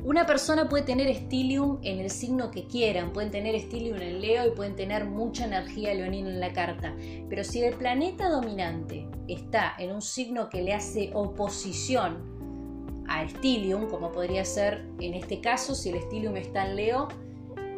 Una 0.03 0.25
persona 0.25 0.67
puede 0.67 0.85
tener 0.85 1.09
estilium 1.09 1.79
en 1.83 1.99
el 2.01 2.09
signo 2.09 2.51
que 2.51 2.65
quieran, 2.65 3.13
pueden 3.13 3.31
tener 3.31 3.55
estilium 3.55 4.01
en 4.01 4.23
Leo 4.23 4.47
y 4.47 4.51
pueden 4.53 4.75
tener 4.75 5.05
mucha 5.05 5.45
energía 5.45 5.93
leonina 5.93 6.31
en 6.31 6.41
la 6.41 6.55
carta, 6.55 6.97
pero 7.29 7.45
si 7.45 7.63
el 7.63 7.75
planeta 7.75 8.31
dominante 8.31 9.07
está 9.29 9.75
en 9.79 9.93
un 9.93 10.01
signo 10.01 10.49
que 10.49 10.63
le 10.63 10.73
hace 10.73 11.11
oposición 11.13 13.05
a 13.09 13.25
estilium, 13.25 13.89
como 13.89 14.11
podría 14.11 14.45
ser 14.45 14.87
en 15.01 15.13
este 15.13 15.43
caso, 15.43 15.75
si 15.75 15.91
el 15.91 15.97
estilium 15.97 16.35
está 16.37 16.67
en 16.67 16.77
Leo, 16.77 17.09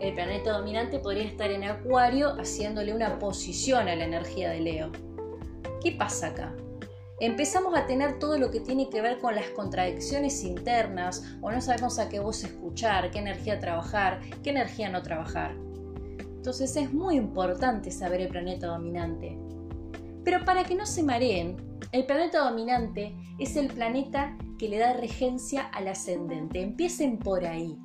el 0.01 0.15
planeta 0.15 0.53
dominante 0.53 1.01
podría 1.01 1.25
estar 1.25 1.51
en 1.51 1.65
Acuario 1.65 2.37
haciéndole 2.39 2.95
una 2.95 3.19
posición 3.19 3.89
a 3.89 3.97
la 3.97 4.05
energía 4.05 4.51
de 4.51 4.61
Leo. 4.61 4.93
¿Qué 5.83 5.91
pasa 5.91 6.29
acá? 6.29 6.55
Empezamos 7.23 7.77
a 7.77 7.87
tener 7.87 8.19
todo 8.19 8.37
lo 8.37 8.51
que 8.51 8.59
tiene 8.59 8.91
que 8.91 9.01
ver 9.01 9.21
con 9.21 9.37
las 9.37 9.49
contradicciones 9.51 10.43
internas 10.43 11.23
o 11.41 11.53
no 11.53 11.61
sabemos 11.61 12.01
a 12.01 12.09
qué 12.09 12.19
voz 12.19 12.43
escuchar, 12.43 13.13
qué 13.13 13.21
energía 13.21 13.61
trabajar, 13.61 14.21
qué 14.43 14.51
energía 14.51 14.89
no 14.89 15.03
trabajar. 15.03 15.55
Entonces 16.19 16.75
es 16.75 16.93
muy 16.93 17.15
importante 17.15 17.93
saber 17.93 18.23
el 18.23 18.29
planeta 18.29 18.67
dominante. 18.67 19.39
Pero 20.25 20.45
para 20.45 20.65
que 20.65 20.75
no 20.75 20.85
se 20.85 21.05
mareen, 21.05 21.57
el 21.93 22.07
planeta 22.07 22.41
dominante 22.41 23.15
es 23.39 23.55
el 23.55 23.69
planeta 23.69 24.37
que 24.59 24.69
le 24.69 24.79
da 24.79 24.93
regencia 24.93 25.63
al 25.67 25.87
ascendente. 25.87 26.61
Empiecen 26.61 27.19
por 27.19 27.47
ahí. 27.47 27.79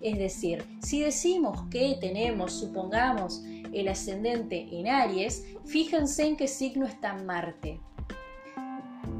Es 0.00 0.18
decir, 0.18 0.64
si 0.82 1.02
decimos 1.02 1.68
que 1.70 1.96
tenemos, 2.00 2.52
supongamos, 2.54 3.44
el 3.72 3.86
ascendente 3.86 4.66
en 4.72 4.88
Aries, 4.88 5.46
fíjense 5.66 6.26
en 6.26 6.36
qué 6.36 6.48
signo 6.48 6.86
está 6.86 7.14
Marte. 7.14 7.80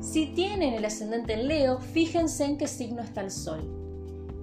Si 0.01 0.27
tienen 0.29 0.75
el 0.75 0.85
ascendente 0.85 1.35
en 1.35 1.49
Leo, 1.49 1.79
fíjense 1.81 2.45
en 2.45 2.57
qué 2.57 2.67
signo 2.67 3.03
está 3.03 3.21
el 3.21 3.31
Sol. 3.31 3.81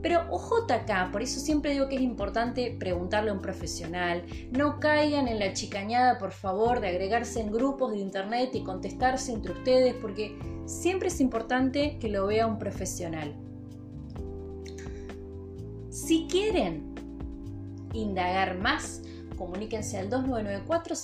Pero 0.01 0.25
ojo 0.29 0.57
acá, 0.69 1.09
por 1.11 1.21
eso 1.21 1.39
siempre 1.39 1.71
digo 1.71 1.89
que 1.89 1.95
es 1.95 2.01
importante 2.01 2.75
preguntarle 2.79 3.31
a 3.31 3.33
un 3.33 3.41
profesional. 3.41 4.23
No 4.51 4.79
caigan 4.79 5.27
en 5.27 5.39
la 5.39 5.53
chicañada, 5.53 6.17
por 6.17 6.31
favor, 6.31 6.79
de 6.79 6.89
agregarse 6.89 7.41
en 7.41 7.51
grupos 7.51 7.91
de 7.91 7.99
internet 7.99 8.51
y 8.53 8.63
contestarse 8.63 9.33
entre 9.33 9.53
ustedes, 9.53 9.95
porque 9.95 10.37
siempre 10.65 11.07
es 11.07 11.19
importante 11.19 11.97
que 11.99 12.09
lo 12.09 12.27
vea 12.27 12.45
un 12.45 12.59
profesional. 12.59 13.35
Si 15.89 16.27
quieren 16.29 16.93
indagar 17.93 18.59
más, 18.59 19.01
comuníquense 19.35 19.97
al 19.97 20.09
2994 20.09 20.95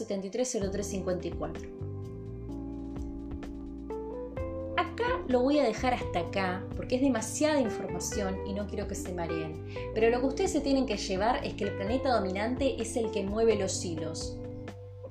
lo 5.28 5.42
voy 5.42 5.60
a 5.60 5.64
dejar 5.64 5.94
hasta 5.94 6.20
acá 6.20 6.64
porque 6.76 6.96
es 6.96 7.02
demasiada 7.02 7.60
información 7.60 8.46
y 8.46 8.54
no 8.54 8.68
quiero 8.68 8.88
que 8.88 8.96
se 8.96 9.14
mareen. 9.14 9.66
Pero 9.94 10.10
lo 10.10 10.20
que 10.20 10.28
ustedes 10.28 10.52
se 10.52 10.62
tienen 10.62 10.86
que 10.86 10.98
llevar 10.98 11.46
es 11.46 11.54
que 11.54 11.66
el 11.66 11.76
planeta 11.76 12.14
dominante 12.14 12.82
es 12.82 12.96
el 12.96 13.12
que 13.12 13.24
mueve 13.24 13.56
los 13.56 13.84
hilos. 13.84 14.38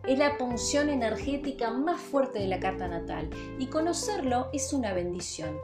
Es 0.07 0.19
la 0.19 0.37
punción 0.37 0.89
energética 0.89 1.71
más 1.71 2.01
fuerte 2.01 2.41
de 2.41 2.49
la 2.49 2.61
carta 2.61 2.89
natal 2.89 3.31
y 3.59 3.67
conocerlo 3.67 4.49
es 4.53 4.73
una 4.73 4.93
bendición. 4.93 5.59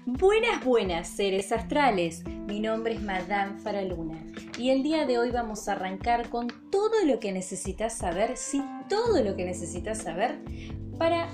Buenas, 0.06 0.64
buenas, 0.64 1.08
seres 1.08 1.52
astrales. 1.52 2.24
Mi 2.46 2.60
nombre 2.60 2.94
es 2.94 3.02
Madame 3.02 3.58
Faraluna 3.60 4.24
y 4.58 4.70
el 4.70 4.84
día 4.84 5.08
de 5.08 5.18
hoy 5.18 5.32
vamos 5.32 5.68
a 5.68 5.72
arrancar 5.72 6.30
con 6.30 6.48
todo 6.70 7.06
lo 7.06 7.20
que 7.20 7.32
necesitas 7.32 7.98
saber, 7.98 8.38
sí, 8.38 8.64
todo 8.88 9.24
lo 9.24 9.36
que 9.36 9.46
necesitas 9.46 10.00
saber 10.00 10.40
para 11.00 11.28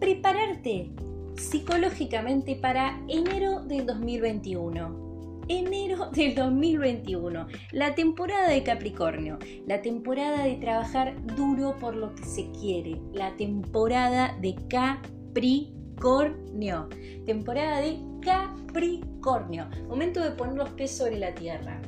prepararte 0.00 0.90
psicológicamente 1.36 2.56
para 2.56 3.00
enero 3.08 3.60
del 3.60 3.86
2021 3.86 5.08
enero 5.48 6.10
del 6.12 6.34
2021, 6.34 7.46
la 7.72 7.94
temporada 7.94 8.50
de 8.50 8.62
Capricornio, 8.62 9.38
la 9.66 9.80
temporada 9.80 10.44
de 10.44 10.56
trabajar 10.56 11.14
duro 11.36 11.76
por 11.78 11.96
lo 11.96 12.14
que 12.14 12.24
se 12.24 12.50
quiere, 12.52 13.00
la 13.12 13.34
temporada 13.36 14.36
de 14.40 14.54
Capricornio, 14.68 16.88
temporada 17.24 17.80
de 17.80 17.98
Capricornio, 18.20 19.68
momento 19.88 20.20
de 20.20 20.32
poner 20.32 20.56
los 20.56 20.68
pies 20.70 20.96
sobre 20.96 21.18
la 21.18 21.34
tierra. 21.34 21.80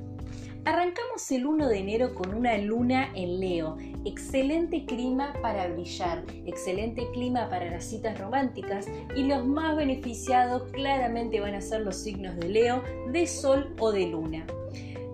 Arrancamos 0.67 1.31
el 1.31 1.47
1 1.47 1.69
de 1.69 1.79
enero 1.79 2.15
con 2.15 2.35
una 2.35 2.59
luna 2.59 3.11
en 3.15 3.41
Leo. 3.41 3.79
Excelente 4.05 4.85
clima 4.85 5.33
para 5.41 5.69
brillar, 5.69 6.23
excelente 6.45 7.09
clima 7.13 7.49
para 7.49 7.71
las 7.71 7.85
citas 7.85 8.19
románticas 8.19 8.87
y 9.17 9.23
los 9.23 9.47
más 9.47 9.75
beneficiados 9.75 10.71
claramente 10.73 11.41
van 11.41 11.55
a 11.55 11.63
ser 11.63 11.81
los 11.81 11.97
signos 11.97 12.37
de 12.37 12.51
Leo, 12.51 12.85
de 13.11 13.27
Sol 13.27 13.75
o 13.79 13.91
de 13.91 14.07
Luna. 14.09 14.47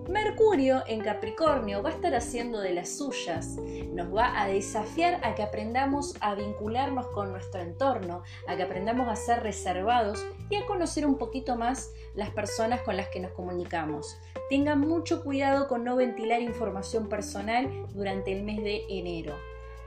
Mercurio 0.09 0.83
en 0.87 1.01
Capricornio 1.01 1.83
va 1.83 1.89
a 1.89 1.93
estar 1.93 2.15
haciendo 2.15 2.61
de 2.61 2.73
las 2.73 2.97
suyas, 2.97 3.57
nos 3.91 4.15
va 4.15 4.41
a 4.41 4.47
desafiar 4.47 5.19
a 5.21 5.35
que 5.35 5.43
aprendamos 5.43 6.15
a 6.21 6.33
vincularnos 6.33 7.07
con 7.07 7.31
nuestro 7.31 7.59
entorno, 7.61 8.23
a 8.47 8.55
que 8.55 8.63
aprendamos 8.63 9.09
a 9.09 9.17
ser 9.17 9.43
reservados 9.43 10.25
y 10.49 10.55
a 10.55 10.65
conocer 10.65 11.05
un 11.05 11.17
poquito 11.17 11.57
más 11.57 11.91
las 12.15 12.29
personas 12.29 12.81
con 12.83 12.95
las 12.95 13.09
que 13.09 13.19
nos 13.19 13.31
comunicamos. 13.31 14.17
Tengan 14.49 14.79
mucho 14.79 15.25
cuidado 15.25 15.67
con 15.67 15.83
no 15.83 15.97
ventilar 15.97 16.41
información 16.41 17.09
personal 17.09 17.69
durante 17.93 18.31
el 18.31 18.43
mes 18.43 18.63
de 18.63 18.85
enero. 18.89 19.35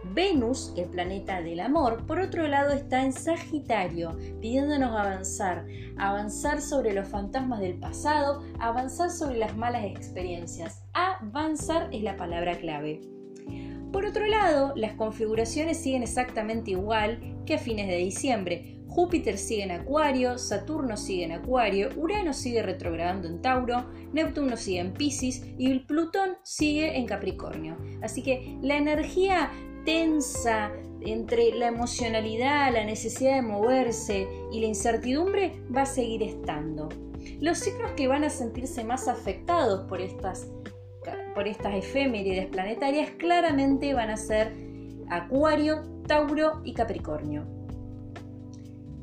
Venus, 0.02 0.72
el 0.76 0.86
planeta 0.86 1.42
del 1.42 1.60
amor, 1.60 2.06
por 2.06 2.20
otro 2.20 2.48
lado 2.48 2.72
está 2.72 3.04
en 3.04 3.12
Sagitario, 3.12 4.16
pidiéndonos 4.40 4.90
avanzar, 4.90 5.66
avanzar 5.98 6.60
sobre 6.60 6.94
los 6.94 7.06
fantasmas 7.06 7.60
del 7.60 7.78
pasado, 7.78 8.42
avanzar 8.58 9.10
sobre 9.10 9.38
las 9.38 9.56
malas 9.56 9.84
experiencias. 9.84 10.82
Avanzar 10.94 11.88
es 11.92 12.02
la 12.02 12.16
palabra 12.16 12.58
clave. 12.58 13.00
Por 13.92 14.06
otro 14.06 14.26
lado, 14.26 14.72
las 14.76 14.94
configuraciones 14.94 15.78
siguen 15.78 16.02
exactamente 16.02 16.70
igual 16.70 17.20
que 17.44 17.54
a 17.54 17.58
fines 17.58 17.88
de 17.88 17.96
diciembre. 17.96 18.76
Júpiter 18.86 19.38
sigue 19.38 19.62
en 19.62 19.70
Acuario, 19.70 20.36
Saturno 20.38 20.96
sigue 20.96 21.24
en 21.24 21.32
Acuario, 21.32 21.90
Urano 21.96 22.32
sigue 22.32 22.62
retrogradando 22.62 23.28
en 23.28 23.40
Tauro, 23.40 23.88
Neptuno 24.12 24.56
sigue 24.56 24.80
en 24.80 24.92
Pisces 24.92 25.44
y 25.58 25.78
Plutón 25.80 26.30
sigue 26.42 26.98
en 26.98 27.06
Capricornio. 27.06 27.76
Así 28.02 28.22
que 28.22 28.58
la 28.62 28.76
energía 28.76 29.50
tensa 29.84 30.72
entre 31.00 31.54
la 31.54 31.68
emocionalidad, 31.68 32.72
la 32.72 32.84
necesidad 32.84 33.36
de 33.36 33.42
moverse 33.42 34.28
y 34.52 34.60
la 34.60 34.66
incertidumbre 34.66 35.62
va 35.74 35.82
a 35.82 35.86
seguir 35.86 36.22
estando. 36.22 36.88
Los 37.40 37.58
signos 37.58 37.92
que 37.92 38.08
van 38.08 38.24
a 38.24 38.30
sentirse 38.30 38.84
más 38.84 39.08
afectados 39.08 39.86
por 39.88 40.00
estas, 40.00 40.46
por 41.34 41.46
estas 41.48 41.74
efemérides 41.74 42.46
planetarias 42.46 43.10
claramente 43.18 43.94
van 43.94 44.10
a 44.10 44.16
ser 44.16 44.54
Acuario, 45.08 45.82
Tauro 46.06 46.60
y 46.64 46.74
Capricornio. 46.74 47.46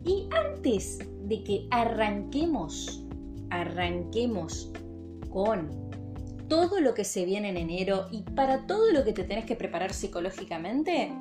Y 0.04 0.30
antes 0.32 1.00
de 1.24 1.44
que 1.44 1.68
arranquemos, 1.72 3.06
arranquemos 3.50 4.72
con 5.30 5.87
todo 6.48 6.80
lo 6.80 6.94
que 6.94 7.04
se 7.04 7.26
viene 7.26 7.50
en 7.50 7.58
enero 7.58 8.08
y 8.12 8.22
para 8.22 8.68
todo 8.68 8.92
lo 8.92 9.04
que 9.04 9.14
te 9.14 9.24
tenés 9.24 9.46
que 9.46 9.56
preparar 9.56 9.94
psicológicamente, 9.94 11.12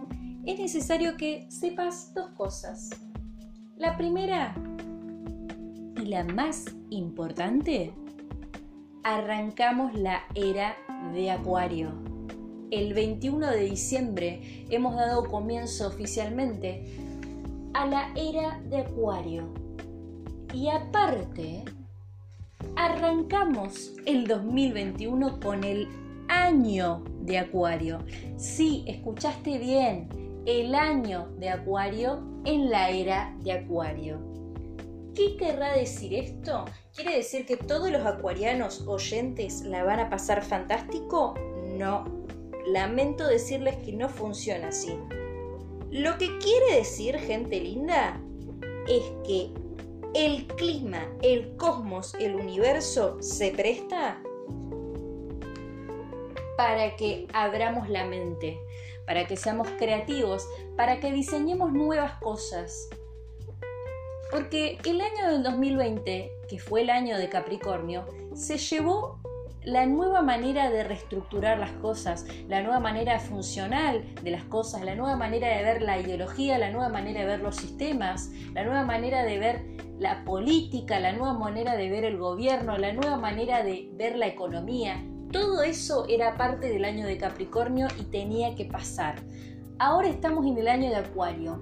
es 0.45 0.59
necesario 0.59 1.17
que 1.17 1.47
sepas 1.51 2.15
dos 2.15 2.31
cosas. 2.31 2.91
La 3.77 3.97
primera 3.97 4.55
y 6.01 6.07
la 6.07 6.25
más 6.25 6.65
importante, 6.91 7.93
arrancamos 9.03 9.95
la 9.95 10.23
era 10.35 10.77
de 11.13 11.31
Acuario. 11.31 11.93
El 12.71 12.95
21 12.95 13.51
de 13.51 13.65
diciembre 13.65 14.67
hemos 14.71 14.97
dado 14.97 15.25
comienzo 15.25 15.87
oficialmente 15.89 16.85
a 17.75 17.87
la 17.87 18.13
era 18.17 18.61
de 18.69 18.79
Acuario. 18.79 19.53
Y 20.53 20.69
aparte, 20.69 21.65
arrancamos 22.77 23.93
el 24.07 24.27
2021 24.27 25.41
con 25.41 25.65
el 25.65 25.89
año 26.29 27.05
de 27.23 27.39
Acuario. 27.39 27.99
Sí, 28.37 28.85
escuchaste 28.87 29.59
bien, 29.59 30.09
el 30.47 30.75
año 30.75 31.29
de 31.39 31.51
Acuario 31.51 32.23
en 32.45 32.71
la 32.71 32.91
era 32.91 33.35
de 33.41 33.53
Acuario. 33.53 34.21
¿Qué 35.15 35.37
querrá 35.37 35.73
decir 35.73 36.15
esto? 36.15 36.67
¿Quiere 36.95 37.17
decir 37.17 37.47
que 37.47 37.57
todos 37.57 37.91
los 37.91 38.05
acuarianos 38.05 38.85
oyentes 38.87 39.63
la 39.63 39.83
van 39.83 39.99
a 39.99 40.11
pasar 40.11 40.45
fantástico? 40.45 41.35
No. 41.79 42.05
Lamento 42.67 43.27
decirles 43.27 43.77
que 43.79 43.93
no 43.93 44.09
funciona 44.09 44.69
así. 44.69 44.95
Lo 45.91 46.19
que 46.19 46.37
quiere 46.39 46.77
decir, 46.77 47.17
gente 47.17 47.61
linda, 47.61 48.21
es 48.87 49.05
que 49.27 49.53
el 50.17 50.47
clima, 50.47 51.07
el 51.21 51.55
cosmos, 51.59 52.15
el 52.15 52.37
universo 52.37 53.19
se 53.21 53.51
presta 53.51 54.19
para 56.57 56.97
que 56.97 57.29
abramos 57.35 57.91
la 57.91 58.07
mente, 58.07 58.59
para 59.05 59.27
que 59.27 59.37
seamos 59.37 59.69
creativos, 59.79 60.49
para 60.75 61.01
que 61.01 61.13
diseñemos 61.13 61.71
nuevas 61.71 62.13
cosas. 62.21 62.89
Porque 64.31 64.79
el 64.87 65.03
año 65.03 65.29
del 65.33 65.43
2020, 65.43 66.33
que 66.49 66.59
fue 66.59 66.81
el 66.81 66.89
año 66.89 67.19
de 67.19 67.29
Capricornio, 67.29 68.07
se 68.35 68.57
llevó 68.57 69.21
la 69.67 69.85
nueva 69.85 70.23
manera 70.23 70.71
de 70.71 70.85
reestructurar 70.85 71.59
las 71.59 71.73
cosas, 71.73 72.25
la 72.49 72.63
nueva 72.63 72.79
manera 72.79 73.19
funcional 73.19 74.05
de 74.23 74.31
las 74.31 74.45
cosas, 74.45 74.83
la 74.83 74.95
nueva 74.95 75.17
manera 75.17 75.49
de 75.49 75.65
ver 75.65 75.83
la 75.83 75.99
ideología, 75.99 76.57
la 76.57 76.71
nueva 76.71 76.89
manera 76.89 77.21
de 77.21 77.27
ver 77.27 77.41
los 77.41 77.57
sistemas, 77.57 78.31
la 78.55 78.63
nueva 78.63 78.85
manera 78.85 79.25
de 79.25 79.39
ver 79.39 79.67
la 79.99 80.25
política, 80.25 81.01
la 81.01 81.13
nueva 81.13 81.35
manera 81.35 81.75
de 81.75 81.91
ver 81.91 82.05
el 82.05 82.17
gobierno, 82.17 82.79
la 82.79 82.93
nueva 82.93 83.17
manera 83.17 83.65
de 83.65 83.91
ver 83.95 84.17
la 84.17 84.29
economía. 84.29 85.05
Todo 85.33 85.65
eso 85.65 86.07
era 86.09 86.37
parte 86.37 86.69
del 86.69 86.85
año 86.85 87.05
de 87.05 87.19
Capricornio 87.19 87.89
y 87.99 88.05
tenía 88.05 88.55
que 88.55 88.67
pasar. 88.67 89.17
Ahora 89.81 90.09
estamos 90.09 90.47
en 90.47 90.59
el 90.59 90.69
año 90.69 90.91
de 90.91 90.97
Acuario. 90.97 91.61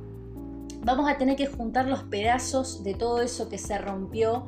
Vamos 0.82 1.08
a 1.08 1.16
tener 1.16 1.36
que 1.36 1.46
juntar 1.46 1.88
los 1.88 2.02
pedazos 2.02 2.84
de 2.84 2.92
todo 2.92 3.22
eso 3.22 3.48
que 3.48 3.56
se 3.56 3.78
rompió 3.78 4.44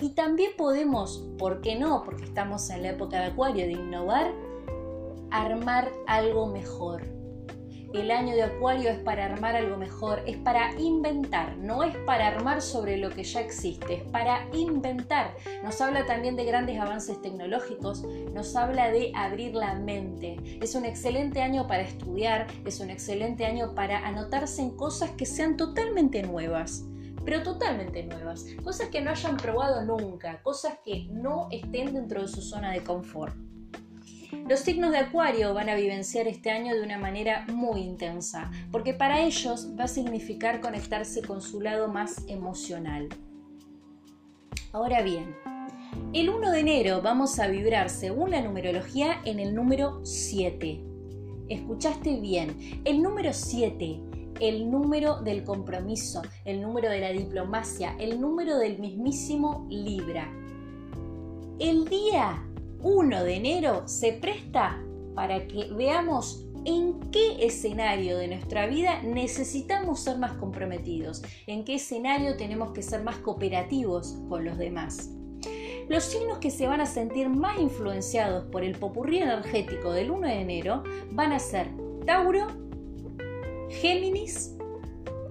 y 0.00 0.10
también 0.10 0.52
podemos, 0.56 1.24
¿por 1.38 1.60
qué 1.60 1.76
no? 1.76 2.04
Porque 2.04 2.24
estamos 2.24 2.70
en 2.70 2.82
la 2.82 2.90
época 2.90 3.20
de 3.20 3.26
Acuario, 3.26 3.66
de 3.66 3.72
innovar, 3.72 4.32
armar 5.30 5.90
algo 6.06 6.46
mejor. 6.46 7.02
El 7.94 8.10
año 8.10 8.34
de 8.34 8.42
Acuario 8.42 8.90
es 8.90 8.98
para 8.98 9.24
armar 9.24 9.56
algo 9.56 9.78
mejor, 9.78 10.22
es 10.26 10.36
para 10.36 10.78
inventar, 10.78 11.56
no 11.56 11.82
es 11.82 11.96
para 12.04 12.26
armar 12.26 12.60
sobre 12.60 12.98
lo 12.98 13.08
que 13.08 13.24
ya 13.24 13.40
existe, 13.40 13.94
es 13.94 14.02
para 14.02 14.46
inventar. 14.52 15.34
Nos 15.64 15.80
habla 15.80 16.04
también 16.04 16.36
de 16.36 16.44
grandes 16.44 16.78
avances 16.78 17.20
tecnológicos, 17.22 18.04
nos 18.34 18.54
habla 18.56 18.90
de 18.90 19.10
abrir 19.14 19.54
la 19.54 19.74
mente. 19.74 20.36
Es 20.60 20.74
un 20.74 20.84
excelente 20.84 21.40
año 21.40 21.66
para 21.66 21.82
estudiar, 21.82 22.46
es 22.66 22.78
un 22.80 22.90
excelente 22.90 23.46
año 23.46 23.74
para 23.74 24.06
anotarse 24.06 24.60
en 24.60 24.76
cosas 24.76 25.10
que 25.12 25.24
sean 25.24 25.56
totalmente 25.56 26.22
nuevas 26.22 26.84
pero 27.24 27.42
totalmente 27.42 28.04
nuevas, 28.04 28.44
cosas 28.62 28.88
que 28.88 29.00
no 29.00 29.10
hayan 29.10 29.36
probado 29.36 29.84
nunca, 29.84 30.42
cosas 30.42 30.78
que 30.84 31.06
no 31.10 31.48
estén 31.50 31.94
dentro 31.94 32.22
de 32.22 32.28
su 32.28 32.42
zona 32.42 32.72
de 32.72 32.82
confort. 32.82 33.36
Los 34.48 34.60
signos 34.60 34.92
de 34.92 34.98
Acuario 34.98 35.54
van 35.54 35.68
a 35.68 35.74
vivenciar 35.74 36.26
este 36.26 36.50
año 36.50 36.74
de 36.74 36.82
una 36.82 36.98
manera 36.98 37.46
muy 37.48 37.80
intensa, 37.80 38.50
porque 38.70 38.92
para 38.94 39.22
ellos 39.22 39.68
va 39.78 39.84
a 39.84 39.88
significar 39.88 40.60
conectarse 40.60 41.22
con 41.22 41.40
su 41.40 41.60
lado 41.60 41.88
más 41.88 42.24
emocional. 42.28 43.08
Ahora 44.72 45.02
bien, 45.02 45.34
el 46.12 46.28
1 46.28 46.50
de 46.50 46.60
enero 46.60 47.00
vamos 47.02 47.38
a 47.38 47.48
vibrar, 47.48 47.88
según 47.88 48.30
la 48.30 48.42
numerología, 48.42 49.20
en 49.24 49.40
el 49.40 49.54
número 49.54 50.04
7. 50.04 50.80
Escuchaste 51.48 52.20
bien, 52.20 52.82
el 52.84 53.02
número 53.02 53.32
7 53.32 54.07
el 54.40 54.70
número 54.70 55.20
del 55.20 55.44
compromiso, 55.44 56.22
el 56.44 56.60
número 56.62 56.90
de 56.90 57.00
la 57.00 57.10
diplomacia, 57.10 57.94
el 57.98 58.20
número 58.20 58.58
del 58.58 58.78
mismísimo 58.78 59.66
Libra. 59.68 60.30
El 61.58 61.86
día 61.86 62.44
1 62.82 63.24
de 63.24 63.34
enero 63.34 63.82
se 63.86 64.12
presta 64.12 64.80
para 65.14 65.46
que 65.46 65.72
veamos 65.72 66.44
en 66.64 67.00
qué 67.10 67.44
escenario 67.44 68.18
de 68.18 68.28
nuestra 68.28 68.66
vida 68.66 69.02
necesitamos 69.02 70.00
ser 70.00 70.18
más 70.18 70.32
comprometidos, 70.34 71.22
en 71.46 71.64
qué 71.64 71.76
escenario 71.76 72.36
tenemos 72.36 72.72
que 72.72 72.82
ser 72.82 73.02
más 73.02 73.16
cooperativos 73.18 74.16
con 74.28 74.44
los 74.44 74.58
demás. 74.58 75.10
Los 75.88 76.04
signos 76.04 76.38
que 76.38 76.50
se 76.50 76.66
van 76.66 76.80
a 76.80 76.86
sentir 76.86 77.28
más 77.28 77.58
influenciados 77.58 78.44
por 78.52 78.62
el 78.62 78.78
popurrí 78.78 79.18
energético 79.18 79.92
del 79.92 80.10
1 80.10 80.26
de 80.26 80.40
enero 80.40 80.84
van 81.12 81.32
a 81.32 81.38
ser 81.38 81.70
Tauro, 82.04 82.46
Géminis, 83.70 84.56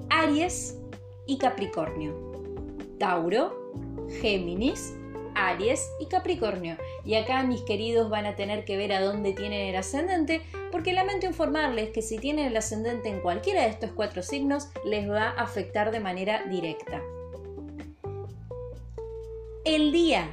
Aries 0.10 0.78
y 1.26 1.38
Capricornio. 1.40 2.16
Tauro, 3.00 3.74
Géminis, 4.22 4.96
Aries 5.34 5.90
y 6.00 6.06
Capricornio. 6.06 6.78
Y 7.04 7.16
acá 7.16 7.42
mis 7.44 7.62
queridos 7.62 8.10
van 8.10 8.28
a 8.28 8.36
tener 8.36 8.64
que 8.64 8.78
ver 8.78 8.94
a 8.94 9.02
dónde 9.02 9.34
tienen 9.34 9.68
el 9.68 9.76
ascendente, 9.76 10.42
porque 10.72 10.94
lamento 10.94 11.26
informarles 11.26 11.90
que 11.90 12.04
si 12.04 12.20
tienen 12.20 12.46
el 12.46 12.58
ascendente 12.58 13.10
en 13.10 13.22
cualquiera 13.22 13.64
de 13.64 13.70
estos 13.70 13.92
cuatro 13.92 14.22
signos, 14.22 14.70
les 14.86 15.10
va 15.10 15.30
a 15.30 15.42
afectar 15.42 15.92
de 15.92 16.00
manera 16.00 16.44
directa. 16.44 17.02
El 19.66 19.92
día 19.92 20.30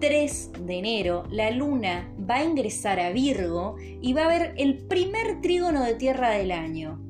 3 0.00 0.52
de 0.60 0.78
enero, 0.78 1.24
la 1.30 1.50
luna 1.50 2.12
va 2.18 2.36
a 2.36 2.44
ingresar 2.44 2.98
a 2.98 3.10
Virgo 3.10 3.76
y 3.78 4.14
va 4.14 4.22
a 4.22 4.26
haber 4.26 4.54
el 4.56 4.78
primer 4.78 5.40
trígono 5.42 5.84
de 5.84 5.94
tierra 5.94 6.30
del 6.30 6.50
año 6.50 7.05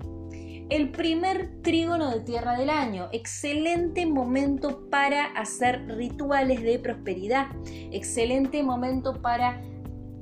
el 0.68 0.90
primer 0.90 1.62
trígono 1.62 2.10
de 2.10 2.20
tierra 2.20 2.58
del 2.58 2.70
año. 2.70 3.08
Excelente 3.12 4.04
momento 4.04 4.88
para 4.90 5.26
hacer 5.26 5.86
rituales 5.86 6.62
de 6.62 6.78
prosperidad. 6.78 7.46
Excelente 7.92 8.62
momento 8.62 9.20
para 9.22 9.62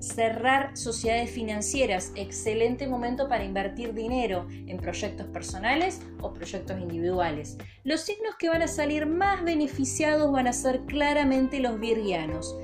cerrar 0.00 0.76
sociedades 0.76 1.30
financieras. 1.30 2.12
Excelente 2.14 2.86
momento 2.86 3.26
para 3.26 3.44
invertir 3.44 3.94
dinero 3.94 4.46
en 4.50 4.76
proyectos 4.76 5.26
personales 5.28 6.02
o 6.20 6.34
proyectos 6.34 6.78
individuales. 6.78 7.56
Los 7.84 8.02
signos 8.02 8.34
que 8.38 8.50
van 8.50 8.60
a 8.60 8.68
salir 8.68 9.06
más 9.06 9.42
beneficiados 9.42 10.30
van 10.30 10.46
a 10.46 10.52
ser 10.52 10.82
claramente 10.82 11.58
los 11.58 11.80
virgianos. 11.80 12.54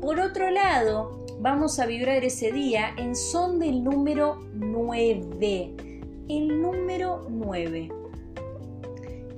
Por 0.00 0.18
otro 0.18 0.50
lado, 0.50 1.24
vamos 1.40 1.78
a 1.78 1.86
vibrar 1.86 2.24
ese 2.24 2.50
día 2.50 2.94
en 2.96 3.14
son 3.14 3.60
del 3.60 3.84
número 3.84 4.40
9 4.54 5.87
el 6.28 6.60
número 6.60 7.26
9. 7.30 7.88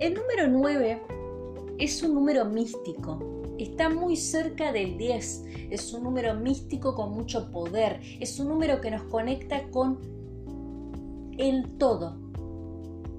El 0.00 0.14
número 0.14 0.48
9 0.48 1.02
es 1.78 2.02
un 2.02 2.14
número 2.14 2.44
místico, 2.44 3.18
está 3.58 3.88
muy 3.88 4.16
cerca 4.16 4.72
del 4.72 4.98
10, 4.98 5.44
es 5.70 5.92
un 5.92 6.02
número 6.02 6.34
místico 6.34 6.94
con 6.96 7.12
mucho 7.12 7.50
poder, 7.50 8.00
es 8.18 8.40
un 8.40 8.48
número 8.48 8.80
que 8.80 8.90
nos 8.90 9.04
conecta 9.04 9.68
con 9.70 10.00
el 11.38 11.78
todo, 11.78 12.16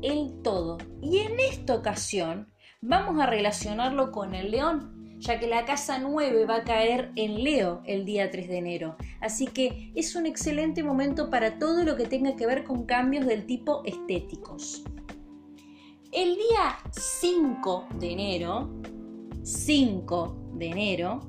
el 0.02 0.42
todo. 0.42 0.78
Y 1.02 1.20
en 1.20 1.40
esta 1.40 1.76
ocasión 1.76 2.52
vamos 2.82 3.22
a 3.22 3.26
relacionarlo 3.26 4.12
con 4.12 4.36
el 4.36 4.52
león, 4.52 5.11
ya 5.22 5.40
que 5.40 5.46
la 5.46 5.66
casa 5.66 6.00
9 6.00 6.46
va 6.46 6.58
a 6.58 6.64
caer 6.64 7.12
en 7.16 7.44
Leo 7.44 7.82
el 7.86 8.06
día 8.06 8.32
3 8.32 8.50
de 8.50 8.58
enero. 8.58 8.96
Así 9.20 9.46
que 9.46 9.92
es 9.94 10.16
un 10.16 10.26
excelente 10.26 10.84
momento 10.84 11.30
para 11.30 11.60
todo 11.60 11.84
lo 11.84 11.96
que 11.96 12.06
tenga 12.06 12.36
que 12.36 12.48
ver 12.48 12.64
con 12.64 12.86
cambios 12.86 13.28
del 13.28 13.46
tipo 13.46 13.84
estéticos. 13.86 14.84
El 16.12 16.36
día 16.36 16.78
5 16.92 17.88
de 18.00 18.12
enero, 18.12 18.70
5 19.44 20.38
de 20.56 20.66
enero, 20.66 21.20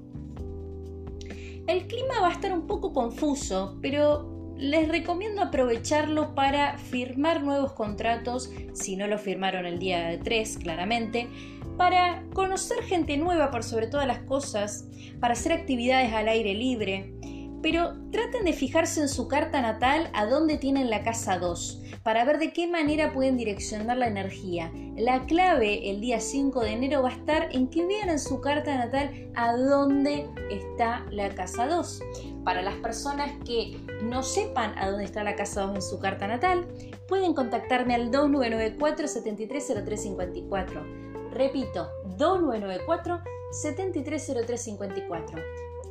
el 1.67 1.87
clima 1.87 2.21
va 2.21 2.29
a 2.29 2.33
estar 2.33 2.53
un 2.53 2.67
poco 2.67 2.95
confuso, 2.95 3.79
pero 3.83 4.55
les 4.57 4.89
recomiendo 4.89 5.43
aprovecharlo 5.43 6.35
para 6.35 6.79
firmar 6.79 7.43
nuevos 7.43 7.73
contratos, 7.73 8.51
si 8.73 8.97
no 8.97 9.07
lo 9.07 9.19
firmaron 9.19 9.67
el 9.67 9.79
día 9.79 10.19
3, 10.23 10.59
claramente, 10.59 11.29
para 11.77 12.25
conocer 12.33 12.83
gente 12.85 13.17
nueva 13.17 13.51
por 13.51 13.63
sobre 13.63 13.87
todas 13.87 14.07
las 14.07 14.21
cosas, 14.21 14.89
para 15.21 15.35
hacer 15.35 15.53
actividades 15.53 16.13
al 16.13 16.29
aire 16.29 16.55
libre, 16.55 17.15
pero 17.63 17.95
traten 18.11 18.45
de 18.45 18.53
fijarse 18.53 19.01
en 19.01 19.09
su 19.09 19.29
carta 19.29 19.63
natal 19.63 20.11
a 20.15 20.27
dónde 20.27 20.59
tienen 20.59 20.91
la 20.91 21.05
casa 21.05 21.39
2, 21.39 21.83
para 22.03 22.25
ver 22.25 22.39
de 22.39 22.53
qué 22.53 22.67
manera 22.67 23.13
pueden 23.13 23.37
direccionar 23.37 23.97
la 23.97 24.09
energía. 24.09 24.73
La 24.97 25.25
clave 25.27 25.91
el 25.91 26.01
día 26.01 26.19
5 26.19 26.61
de 26.61 26.73
enero 26.73 27.03
va 27.03 27.11
a 27.11 27.13
estar 27.13 27.49
en 27.53 27.69
que 27.69 27.87
vean 27.87 28.09
en 28.09 28.19
su 28.19 28.41
carta 28.41 28.77
natal 28.77 29.31
a 29.37 29.57
dónde 29.57 30.27
está 30.51 31.07
la 31.11 31.29
casa 31.31 31.69
2. 31.69 32.03
Para 32.45 32.63
las 32.63 32.75
personas 32.77 33.31
que 33.45 33.79
no 34.03 34.25
sepan 34.25 34.77
a 34.77 34.91
dónde 34.91 35.05
está 35.05 35.23
la 35.23 35.37
casa 35.37 35.63
2 35.63 35.77
en 35.77 35.83
su 35.83 36.01
carta 36.01 36.27
natal, 36.27 36.67
pueden 37.07 37.33
contactarme 37.33 37.95
al 37.95 38.11
2994 38.11 39.07
730354 39.07 41.12
Repito, 41.33 41.89
2994 42.19 43.21
730354. 43.53 45.43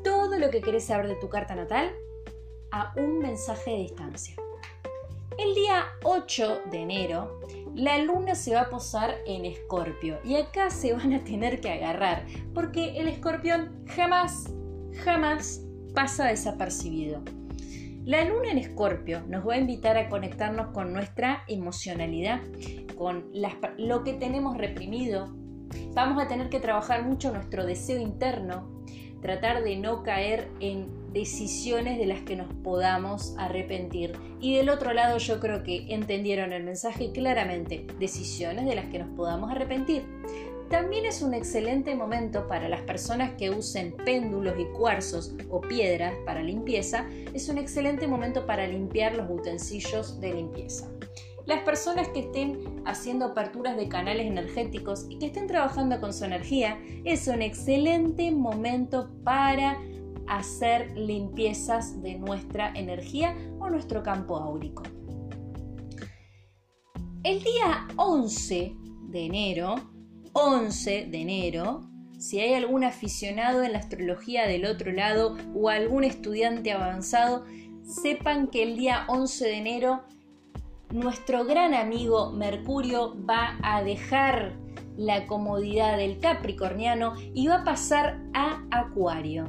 Todo 0.03 0.37
lo 0.37 0.49
que 0.49 0.61
querés 0.61 0.85
saber 0.85 1.07
de 1.07 1.15
tu 1.15 1.29
carta 1.29 1.55
natal 1.55 1.91
a 2.71 2.93
un 2.97 3.19
mensaje 3.19 3.71
de 3.71 3.77
distancia. 3.77 4.35
El 5.37 5.55
día 5.55 5.85
8 6.03 6.61
de 6.69 6.81
enero, 6.81 7.39
la 7.73 7.97
luna 7.99 8.35
se 8.35 8.53
va 8.53 8.61
a 8.61 8.69
posar 8.69 9.15
en 9.25 9.45
Escorpio 9.45 10.19
y 10.23 10.35
acá 10.35 10.69
se 10.69 10.93
van 10.93 11.13
a 11.13 11.23
tener 11.23 11.61
que 11.61 11.71
agarrar 11.71 12.25
porque 12.53 12.99
el 12.99 13.07
escorpión 13.07 13.83
jamás, 13.87 14.51
jamás 15.03 15.61
pasa 15.95 16.27
desapercibido. 16.27 17.21
La 18.05 18.25
luna 18.25 18.49
en 18.49 18.57
Escorpio 18.57 19.21
nos 19.27 19.47
va 19.47 19.53
a 19.53 19.57
invitar 19.59 19.95
a 19.95 20.09
conectarnos 20.09 20.73
con 20.73 20.91
nuestra 20.91 21.43
emocionalidad, 21.47 22.41
con 22.97 23.31
lo 23.77 24.03
que 24.03 24.13
tenemos 24.13 24.57
reprimido. 24.57 25.35
Vamos 25.93 26.21
a 26.21 26.27
tener 26.27 26.49
que 26.49 26.59
trabajar 26.59 27.05
mucho 27.05 27.31
nuestro 27.31 27.63
deseo 27.63 27.99
interno, 27.99 28.83
tratar 29.21 29.63
de 29.63 29.77
no 29.77 30.01
caer 30.01 30.49
en 30.59 31.13
decisiones 31.13 31.99
de 31.99 32.07
las 32.07 32.21
que 32.21 32.35
nos 32.35 32.51
podamos 32.63 33.35
arrepentir. 33.37 34.13
Y 34.39 34.55
del 34.55 34.69
otro 34.69 34.93
lado 34.93 35.19
yo 35.19 35.39
creo 35.39 35.61
que 35.61 35.85
entendieron 35.93 36.53
el 36.53 36.63
mensaje 36.63 37.11
claramente, 37.11 37.85
decisiones 37.99 38.65
de 38.65 38.75
las 38.75 38.85
que 38.85 38.97
nos 38.97 39.09
podamos 39.15 39.51
arrepentir. 39.51 40.03
También 40.71 41.05
es 41.05 41.21
un 41.21 41.33
excelente 41.33 41.93
momento 41.95 42.47
para 42.47 42.69
las 42.69 42.79
personas 42.83 43.33
que 43.33 43.49
usen 43.49 43.93
péndulos 44.05 44.57
y 44.57 44.63
cuarzos 44.67 45.33
o 45.49 45.59
piedras 45.59 46.13
para 46.25 46.41
limpieza, 46.41 47.09
es 47.33 47.49
un 47.49 47.57
excelente 47.57 48.07
momento 48.07 48.45
para 48.45 48.65
limpiar 48.65 49.17
los 49.17 49.29
utensilios 49.29 50.17
de 50.21 50.33
limpieza. 50.33 50.89
Las 51.45 51.63
personas 51.63 52.07
que 52.07 52.21
estén 52.21 52.81
haciendo 52.85 53.25
aperturas 53.25 53.75
de 53.75 53.89
canales 53.89 54.25
energéticos 54.25 55.07
y 55.09 55.19
que 55.19 55.25
estén 55.25 55.47
trabajando 55.47 55.99
con 55.99 56.13
su 56.13 56.23
energía, 56.23 56.79
es 57.03 57.27
un 57.27 57.41
excelente 57.41 58.31
momento 58.31 59.11
para 59.25 59.77
hacer 60.27 60.97
limpiezas 60.97 62.01
de 62.01 62.17
nuestra 62.17 62.71
energía 62.75 63.35
o 63.59 63.69
nuestro 63.69 64.03
campo 64.03 64.37
áurico. 64.37 64.83
El 67.23 67.43
día 67.43 67.89
11 67.97 68.73
de 69.09 69.25
enero, 69.25 69.90
11 70.33 71.07
de 71.11 71.21
enero, 71.21 71.89
si 72.17 72.39
hay 72.39 72.53
algún 72.53 72.83
aficionado 72.83 73.63
en 73.63 73.73
la 73.73 73.79
astrología 73.79 74.47
del 74.47 74.65
otro 74.65 74.91
lado 74.91 75.37
o 75.55 75.69
algún 75.69 76.03
estudiante 76.03 76.71
avanzado, 76.71 77.45
sepan 77.83 78.47
que 78.47 78.63
el 78.63 78.77
día 78.77 79.05
11 79.07 79.45
de 79.45 79.57
enero 79.57 80.03
nuestro 80.91 81.45
gran 81.45 81.73
amigo 81.73 82.31
Mercurio 82.31 83.15
va 83.25 83.57
a 83.63 83.83
dejar 83.83 84.57
la 84.97 85.25
comodidad 85.25 85.97
del 85.97 86.19
capricorniano 86.19 87.15
y 87.33 87.47
va 87.47 87.61
a 87.61 87.63
pasar 87.63 88.21
a 88.33 88.63
Acuario. 88.71 89.45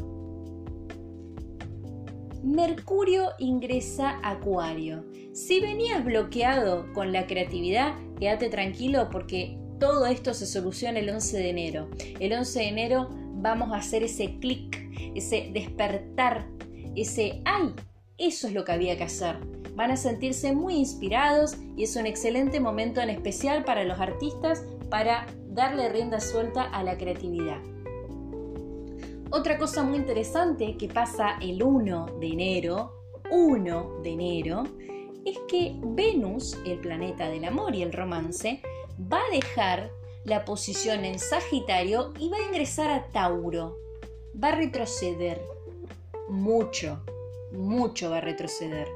Mercurio 2.43 3.31
ingresa 3.39 4.19
a 4.23 4.33
Acuario. 4.33 5.05
Si 5.33 5.61
venías 5.61 6.05
bloqueado 6.05 6.93
con 6.93 7.13
la 7.13 7.27
creatividad, 7.27 7.95
quédate 8.19 8.49
tranquilo 8.49 9.09
porque 9.11 9.62
todo 9.83 10.07
esto 10.07 10.33
se 10.33 10.47
soluciona 10.47 11.01
el 11.01 11.11
11 11.11 11.37
de 11.39 11.51
enero. 11.51 11.89
El 12.21 12.33
11 12.33 12.61
de 12.61 12.69
enero 12.69 13.09
vamos 13.35 13.73
a 13.73 13.79
hacer 13.79 14.05
ese 14.05 14.39
clic, 14.39 14.81
ese 15.17 15.51
despertar, 15.53 16.47
ese 16.95 17.43
¡ay! 17.45 17.75
Eso 18.17 18.47
es 18.47 18.53
lo 18.53 18.65
que 18.65 18.71
había 18.71 18.97
que 18.97 19.03
hacer 19.03 19.41
van 19.75 19.91
a 19.91 19.97
sentirse 19.97 20.53
muy 20.53 20.75
inspirados 20.75 21.57
y 21.77 21.85
es 21.85 21.97
un 21.97 22.05
excelente 22.07 22.61
momento 22.61 23.01
en 23.01 23.09
especial 23.09 23.65
para 23.65 23.85
los 23.85 23.99
artistas 23.99 24.63
para 24.91 25.27
darle 25.49 25.89
rienda 25.89 26.21
suelta 26.21 26.65
a 26.65 26.85
la 26.85 26.99
creatividad. 26.99 27.59
Otra 29.31 29.57
cosa 29.57 29.83
muy 29.83 29.97
interesante 29.97 30.77
que 30.77 30.89
pasa 30.89 31.39
el 31.41 31.63
1 31.63 32.19
de 32.21 32.27
enero, 32.29 32.93
1 33.31 34.01
de 34.03 34.11
enero, 34.11 34.65
es 35.25 35.39
que 35.49 35.75
Venus, 35.83 36.59
el 36.67 36.79
planeta 36.81 37.29
del 37.31 37.45
amor 37.45 37.75
y 37.75 37.83
el 37.83 37.93
romance, 37.93 38.61
va 39.01 39.19
a 39.19 39.35
dejar 39.35 39.91
la 40.25 40.45
posición 40.45 41.05
en 41.05 41.19
Sagitario 41.19 42.13
y 42.19 42.29
va 42.29 42.37
a 42.37 42.43
ingresar 42.43 42.91
a 42.91 43.05
Tauro. 43.09 43.77
Va 44.43 44.49
a 44.49 44.55
retroceder 44.55 45.43
mucho, 46.29 47.03
mucho 47.53 48.11
va 48.11 48.19
a 48.19 48.21
retroceder. 48.21 48.89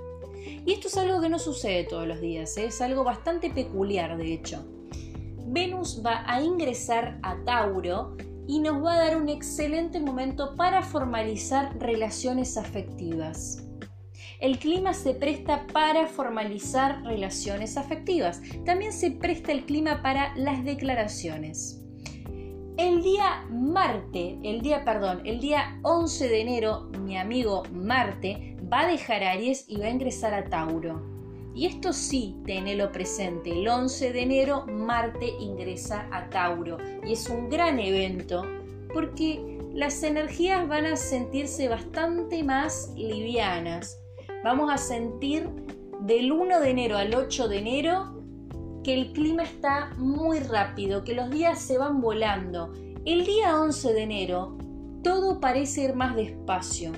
Y 0.64 0.72
esto 0.72 0.88
es 0.88 0.96
algo 0.96 1.20
que 1.20 1.28
no 1.28 1.38
sucede 1.38 1.84
todos 1.84 2.06
los 2.06 2.20
días, 2.20 2.56
¿eh? 2.56 2.66
es 2.66 2.80
algo 2.80 3.04
bastante 3.04 3.50
peculiar 3.50 4.16
de 4.16 4.32
hecho. 4.32 4.64
Venus 5.48 6.02
va 6.04 6.24
a 6.26 6.42
ingresar 6.42 7.18
a 7.22 7.36
Tauro 7.44 8.16
y 8.46 8.60
nos 8.60 8.84
va 8.84 8.94
a 8.94 8.98
dar 8.98 9.16
un 9.16 9.28
excelente 9.28 10.00
momento 10.00 10.54
para 10.56 10.82
formalizar 10.82 11.76
relaciones 11.78 12.56
afectivas. 12.56 13.65
El 14.40 14.58
clima 14.58 14.92
se 14.92 15.14
presta 15.14 15.66
para 15.72 16.06
formalizar 16.06 17.02
relaciones 17.04 17.76
afectivas. 17.76 18.42
También 18.64 18.92
se 18.92 19.10
presta 19.10 19.52
el 19.52 19.64
clima 19.64 20.02
para 20.02 20.36
las 20.36 20.64
declaraciones. 20.64 21.82
El 22.76 23.02
día 23.02 23.46
Marte, 23.50 24.38
el 24.42 24.60
día, 24.60 24.84
perdón, 24.84 25.22
el 25.24 25.40
día 25.40 25.80
11 25.82 26.28
de 26.28 26.40
enero, 26.42 26.90
mi 27.00 27.16
amigo 27.16 27.62
Marte 27.72 28.54
va 28.70 28.80
a 28.80 28.86
dejar 28.86 29.24
Aries 29.24 29.64
y 29.66 29.78
va 29.78 29.86
a 29.86 29.90
ingresar 29.90 30.34
a 30.34 30.44
Tauro. 30.44 31.00
Y 31.54 31.64
esto 31.64 31.94
sí, 31.94 32.36
tenelo 32.44 32.92
presente, 32.92 33.50
el 33.50 33.66
11 33.66 34.12
de 34.12 34.20
enero 34.20 34.66
Marte 34.66 35.26
ingresa 35.40 36.06
a 36.12 36.28
Tauro 36.28 36.76
y 37.02 37.14
es 37.14 37.30
un 37.30 37.48
gran 37.48 37.78
evento 37.78 38.44
porque 38.92 39.58
las 39.72 40.02
energías 40.02 40.68
van 40.68 40.84
a 40.84 40.96
sentirse 40.96 41.68
bastante 41.68 42.44
más 42.44 42.92
livianas. 42.94 43.98
Vamos 44.46 44.70
a 44.72 44.78
sentir 44.78 45.50
del 46.02 46.30
1 46.30 46.60
de 46.60 46.70
enero 46.70 46.96
al 46.96 47.12
8 47.12 47.48
de 47.48 47.58
enero 47.58 48.22
que 48.84 48.94
el 48.94 49.12
clima 49.12 49.42
está 49.42 49.90
muy 49.96 50.38
rápido, 50.38 51.02
que 51.02 51.14
los 51.14 51.30
días 51.30 51.60
se 51.60 51.78
van 51.78 52.00
volando. 52.00 52.72
El 53.04 53.26
día 53.26 53.60
11 53.60 53.92
de 53.92 54.02
enero 54.02 54.56
todo 55.02 55.40
parece 55.40 55.82
ir 55.82 55.96
más 55.96 56.14
despacio. 56.14 56.92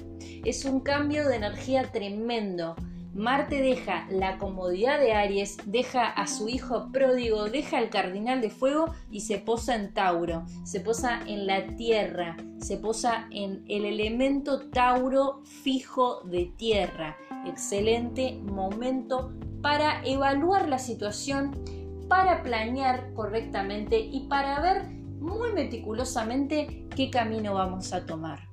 Es 0.45 0.67
un 0.67 0.81
cambio 0.81 1.27
de 1.27 1.37
energía 1.37 1.91
tremendo. 1.91 2.77
Marte 3.15 3.63
deja 3.63 4.07
la 4.11 4.37
comodidad 4.37 5.01
de 5.01 5.15
Aries, 5.15 5.57
deja 5.65 6.07
a 6.07 6.27
su 6.27 6.51
hijo 6.51 6.93
pródigo, 6.93 7.47
deja 7.47 7.79
al 7.79 7.89
cardinal 7.89 8.43
de 8.43 8.51
fuego 8.51 8.93
y 9.11 9.23
se 9.23 9.39
posa 9.39 9.75
en 9.75 9.95
Tauro, 9.95 10.45
se 10.65 10.81
posa 10.81 11.23
en 11.27 11.47
la 11.47 11.67
tierra, 11.77 12.37
se 12.59 12.77
posa 12.77 13.27
en 13.31 13.65
el 13.69 13.87
elemento 13.87 14.69
Tauro 14.69 15.41
fijo 15.45 16.21
de 16.25 16.53
tierra. 16.59 17.17
Excelente 17.47 18.39
momento 18.43 19.33
para 19.63 20.03
evaluar 20.05 20.69
la 20.69 20.79
situación 20.79 21.57
para 22.09 22.43
planear 22.43 23.13
correctamente 23.15 24.01
y 24.01 24.21
para 24.29 24.61
ver 24.61 24.85
muy 25.21 25.53
meticulosamente 25.53 26.87
qué 26.97 27.11
camino 27.11 27.55
vamos 27.55 27.93
a 27.93 28.07
tomar. 28.07 28.49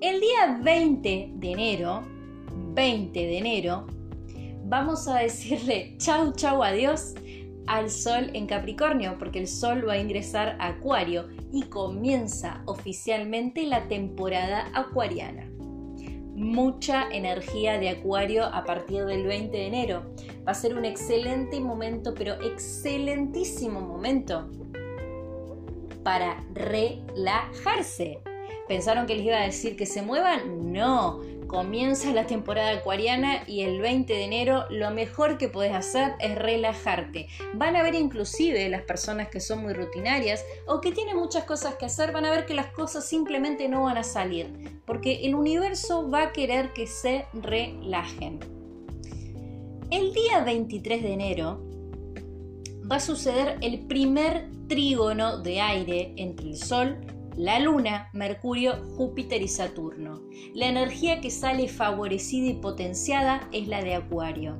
El 0.00 0.20
día 0.20 0.60
20 0.62 1.32
de 1.34 1.52
enero, 1.52 2.02
20 2.74 3.18
de 3.18 3.38
enero, 3.38 3.86
vamos 4.64 5.08
a 5.08 5.18
decirle 5.18 5.96
chau 5.98 6.32
chau 6.32 6.62
adiós 6.62 7.14
al 7.66 7.90
Sol 7.90 8.30
en 8.32 8.46
Capricornio, 8.46 9.16
porque 9.18 9.40
el 9.40 9.46
Sol 9.46 9.86
va 9.86 9.94
a 9.94 9.98
ingresar 9.98 10.56
a 10.58 10.68
Acuario 10.68 11.28
y 11.52 11.64
comienza 11.64 12.62
oficialmente 12.64 13.64
la 13.66 13.88
temporada 13.88 14.70
acuariana 14.72 15.47
mucha 16.38 17.08
energía 17.10 17.78
de 17.78 17.90
Acuario 17.90 18.44
a 18.44 18.64
partir 18.64 19.04
del 19.04 19.26
20 19.26 19.56
de 19.56 19.66
enero. 19.66 20.02
Va 20.46 20.52
a 20.52 20.54
ser 20.54 20.76
un 20.76 20.84
excelente 20.84 21.60
momento, 21.60 22.14
pero 22.14 22.34
excelentísimo 22.40 23.80
momento 23.80 24.48
para 26.02 26.42
relajarse. 26.54 28.20
¿Pensaron 28.68 29.06
que 29.06 29.16
les 29.16 29.26
iba 29.26 29.36
a 29.36 29.44
decir 29.44 29.76
que 29.76 29.86
se 29.86 30.02
muevan? 30.02 30.72
No, 30.72 31.20
comienza 31.48 32.12
la 32.12 32.26
temporada 32.26 32.72
acuariana 32.72 33.42
y 33.46 33.62
el 33.62 33.80
20 33.80 34.12
de 34.12 34.24
enero 34.24 34.66
lo 34.70 34.90
mejor 34.90 35.38
que 35.38 35.48
puedes 35.48 35.74
hacer 35.74 36.12
es 36.20 36.36
relajarte. 36.36 37.26
Van 37.54 37.74
a 37.74 37.82
ver 37.82 37.94
inclusive 37.94 38.68
las 38.68 38.82
personas 38.82 39.28
que 39.28 39.40
son 39.40 39.62
muy 39.62 39.72
rutinarias 39.72 40.44
o 40.66 40.80
que 40.80 40.92
tienen 40.92 41.16
muchas 41.16 41.44
cosas 41.44 41.74
que 41.74 41.86
hacer, 41.86 42.12
van 42.12 42.26
a 42.26 42.30
ver 42.30 42.46
que 42.46 42.54
las 42.54 42.70
cosas 42.72 43.08
simplemente 43.08 43.68
no 43.68 43.84
van 43.84 43.96
a 43.96 44.04
salir, 44.04 44.80
porque 44.86 45.26
el 45.26 45.34
universo 45.34 46.08
va 46.08 46.24
a 46.24 46.32
querer 46.32 46.72
que 46.72 46.86
se 46.86 47.24
relajen. 47.32 48.38
El 49.90 50.12
día 50.12 50.44
23 50.44 51.02
de 51.02 51.12
enero 51.12 51.64
va 52.90 52.96
a 52.96 53.00
suceder 53.00 53.56
el 53.62 53.86
primer 53.86 54.50
trígono 54.68 55.38
de 55.38 55.62
aire 55.62 56.12
entre 56.16 56.48
el 56.48 56.56
Sol 56.58 56.98
la 57.38 57.60
Luna, 57.60 58.10
Mercurio, 58.12 58.84
Júpiter 58.96 59.40
y 59.40 59.46
Saturno. 59.46 60.20
La 60.54 60.66
energía 60.66 61.20
que 61.20 61.30
sale 61.30 61.68
favorecida 61.68 62.48
y 62.48 62.54
potenciada 62.54 63.48
es 63.52 63.68
la 63.68 63.80
de 63.80 63.94
Acuario. 63.94 64.58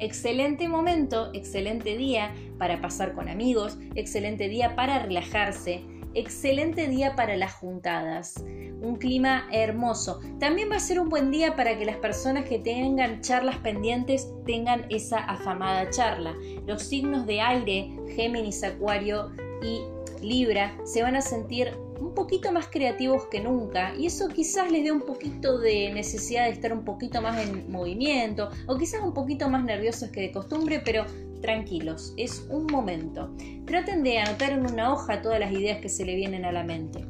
Excelente 0.00 0.68
momento, 0.68 1.30
excelente 1.32 1.96
día 1.96 2.34
para 2.58 2.80
pasar 2.80 3.14
con 3.14 3.28
amigos, 3.28 3.78
excelente 3.94 4.48
día 4.48 4.74
para 4.74 4.98
relajarse, 4.98 5.84
excelente 6.12 6.88
día 6.88 7.14
para 7.14 7.36
las 7.36 7.54
juntadas. 7.54 8.44
Un 8.82 8.96
clima 8.96 9.46
hermoso. 9.52 10.18
También 10.40 10.72
va 10.72 10.76
a 10.76 10.80
ser 10.80 10.98
un 10.98 11.08
buen 11.08 11.30
día 11.30 11.54
para 11.54 11.78
que 11.78 11.84
las 11.84 11.98
personas 11.98 12.48
que 12.48 12.58
tengan 12.58 13.20
charlas 13.20 13.58
pendientes 13.58 14.28
tengan 14.44 14.86
esa 14.90 15.18
afamada 15.18 15.88
charla. 15.90 16.34
Los 16.66 16.82
signos 16.82 17.26
de 17.26 17.40
aire, 17.40 17.92
Géminis, 18.16 18.64
Acuario 18.64 19.30
y 19.62 19.82
Libra, 20.20 20.76
se 20.84 21.02
van 21.02 21.14
a 21.14 21.20
sentir 21.20 21.72
un 22.02 22.14
poquito 22.14 22.50
más 22.52 22.66
creativos 22.66 23.26
que 23.26 23.40
nunca 23.40 23.94
y 23.96 24.06
eso 24.06 24.28
quizás 24.28 24.70
les 24.70 24.82
dé 24.82 24.90
un 24.90 25.02
poquito 25.02 25.58
de 25.58 25.92
necesidad 25.92 26.46
de 26.46 26.50
estar 26.50 26.72
un 26.72 26.84
poquito 26.84 27.22
más 27.22 27.46
en 27.46 27.70
movimiento 27.70 28.50
o 28.66 28.76
quizás 28.76 29.02
un 29.02 29.14
poquito 29.14 29.48
más 29.48 29.64
nerviosos 29.64 30.10
que 30.10 30.22
de 30.22 30.32
costumbre, 30.32 30.82
pero 30.84 31.06
tranquilos, 31.40 32.12
es 32.16 32.46
un 32.50 32.66
momento. 32.66 33.34
Traten 33.66 34.02
de 34.02 34.18
anotar 34.18 34.52
en 34.52 34.66
una 34.66 34.92
hoja 34.92 35.22
todas 35.22 35.38
las 35.38 35.52
ideas 35.52 35.80
que 35.80 35.88
se 35.88 36.04
le 36.04 36.16
vienen 36.16 36.44
a 36.44 36.52
la 36.52 36.64
mente. 36.64 37.06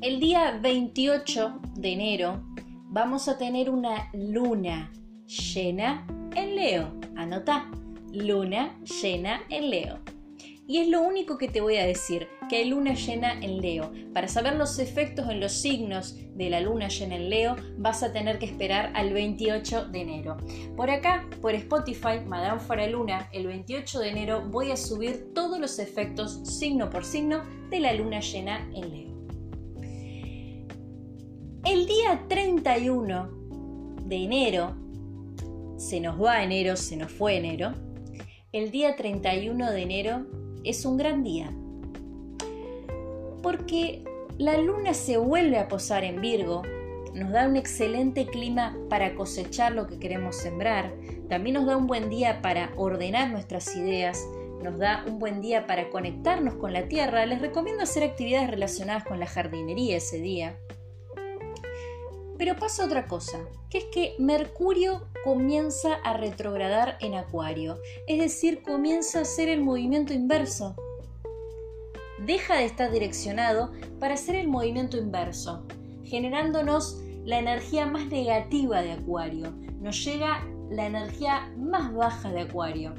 El 0.00 0.20
día 0.20 0.58
28 0.60 1.60
de 1.76 1.92
enero 1.92 2.44
vamos 2.90 3.28
a 3.28 3.38
tener 3.38 3.70
una 3.70 4.10
luna 4.12 4.92
llena 5.26 6.06
en 6.34 6.56
Leo. 6.56 6.92
Anota, 7.16 7.70
luna 8.12 8.78
llena 9.02 9.42
en 9.48 9.70
Leo. 9.70 10.13
Y 10.66 10.78
es 10.78 10.88
lo 10.88 11.02
único 11.02 11.36
que 11.36 11.48
te 11.48 11.60
voy 11.60 11.76
a 11.76 11.86
decir, 11.86 12.26
que 12.48 12.56
hay 12.56 12.64
luna 12.70 12.94
llena 12.94 13.34
en 13.34 13.60
Leo. 13.60 13.92
Para 14.14 14.28
saber 14.28 14.56
los 14.56 14.78
efectos 14.78 15.28
en 15.28 15.38
los 15.38 15.52
signos 15.52 16.16
de 16.34 16.48
la 16.48 16.60
luna 16.60 16.88
llena 16.88 17.16
en 17.16 17.28
Leo, 17.28 17.56
vas 17.76 18.02
a 18.02 18.14
tener 18.14 18.38
que 18.38 18.46
esperar 18.46 18.90
al 18.94 19.12
28 19.12 19.88
de 19.88 20.00
enero. 20.00 20.38
Por 20.74 20.88
acá, 20.88 21.28
por 21.42 21.54
Spotify, 21.54 22.20
Madame 22.26 22.88
Luna, 22.90 23.28
el 23.32 23.46
28 23.46 24.00
de 24.00 24.08
enero 24.08 24.48
voy 24.48 24.70
a 24.70 24.76
subir 24.76 25.34
todos 25.34 25.58
los 25.58 25.78
efectos 25.78 26.40
signo 26.44 26.88
por 26.88 27.04
signo 27.04 27.42
de 27.68 27.80
la 27.80 27.92
luna 27.92 28.20
llena 28.20 28.66
en 28.74 28.90
Leo. 28.90 29.14
El 31.66 31.86
día 31.86 32.24
31 32.26 34.00
de 34.06 34.16
enero, 34.16 34.76
se 35.76 36.00
nos 36.00 36.22
va 36.22 36.42
enero, 36.42 36.76
se 36.76 36.96
nos 36.96 37.12
fue 37.12 37.36
enero, 37.36 37.74
el 38.52 38.70
día 38.70 38.96
31 38.96 39.70
de 39.70 39.82
enero 39.82 40.43
es 40.64 40.84
un 40.84 40.96
gran 40.96 41.22
día. 41.22 41.50
Porque 43.42 44.02
la 44.38 44.58
luna 44.58 44.94
se 44.94 45.16
vuelve 45.16 45.58
a 45.58 45.68
posar 45.68 46.04
en 46.04 46.20
Virgo, 46.20 46.62
nos 47.14 47.30
da 47.30 47.46
un 47.46 47.56
excelente 47.56 48.26
clima 48.26 48.76
para 48.88 49.14
cosechar 49.14 49.72
lo 49.72 49.86
que 49.86 49.98
queremos 49.98 50.36
sembrar, 50.36 50.92
también 51.28 51.54
nos 51.54 51.66
da 51.66 51.76
un 51.76 51.86
buen 51.86 52.10
día 52.10 52.42
para 52.42 52.72
ordenar 52.76 53.30
nuestras 53.30 53.74
ideas, 53.76 54.26
nos 54.62 54.78
da 54.78 55.04
un 55.06 55.18
buen 55.18 55.40
día 55.40 55.66
para 55.66 55.90
conectarnos 55.90 56.54
con 56.54 56.72
la 56.72 56.88
tierra. 56.88 57.26
Les 57.26 57.40
recomiendo 57.40 57.82
hacer 57.82 58.02
actividades 58.02 58.50
relacionadas 58.50 59.04
con 59.04 59.20
la 59.20 59.26
jardinería 59.26 59.98
ese 59.98 60.18
día. 60.18 60.58
Pero 62.36 62.56
pasa 62.56 62.84
otra 62.84 63.06
cosa, 63.06 63.38
que 63.70 63.78
es 63.78 63.84
que 63.86 64.14
Mercurio 64.18 65.06
comienza 65.22 65.94
a 66.04 66.16
retrogradar 66.16 66.98
en 67.00 67.14
Acuario, 67.14 67.78
es 68.08 68.18
decir, 68.18 68.62
comienza 68.62 69.20
a 69.20 69.22
hacer 69.22 69.48
el 69.48 69.62
movimiento 69.62 70.12
inverso. 70.12 70.74
Deja 72.26 72.56
de 72.56 72.64
estar 72.64 72.90
direccionado 72.90 73.72
para 74.00 74.14
hacer 74.14 74.34
el 74.34 74.48
movimiento 74.48 74.96
inverso, 74.96 75.66
generándonos 76.04 77.00
la 77.24 77.38
energía 77.38 77.86
más 77.86 78.06
negativa 78.06 78.82
de 78.82 78.92
Acuario. 78.92 79.52
Nos 79.80 80.04
llega 80.04 80.44
la 80.70 80.86
energía 80.86 81.52
más 81.56 81.92
baja 81.94 82.32
de 82.32 82.42
Acuario. 82.42 82.94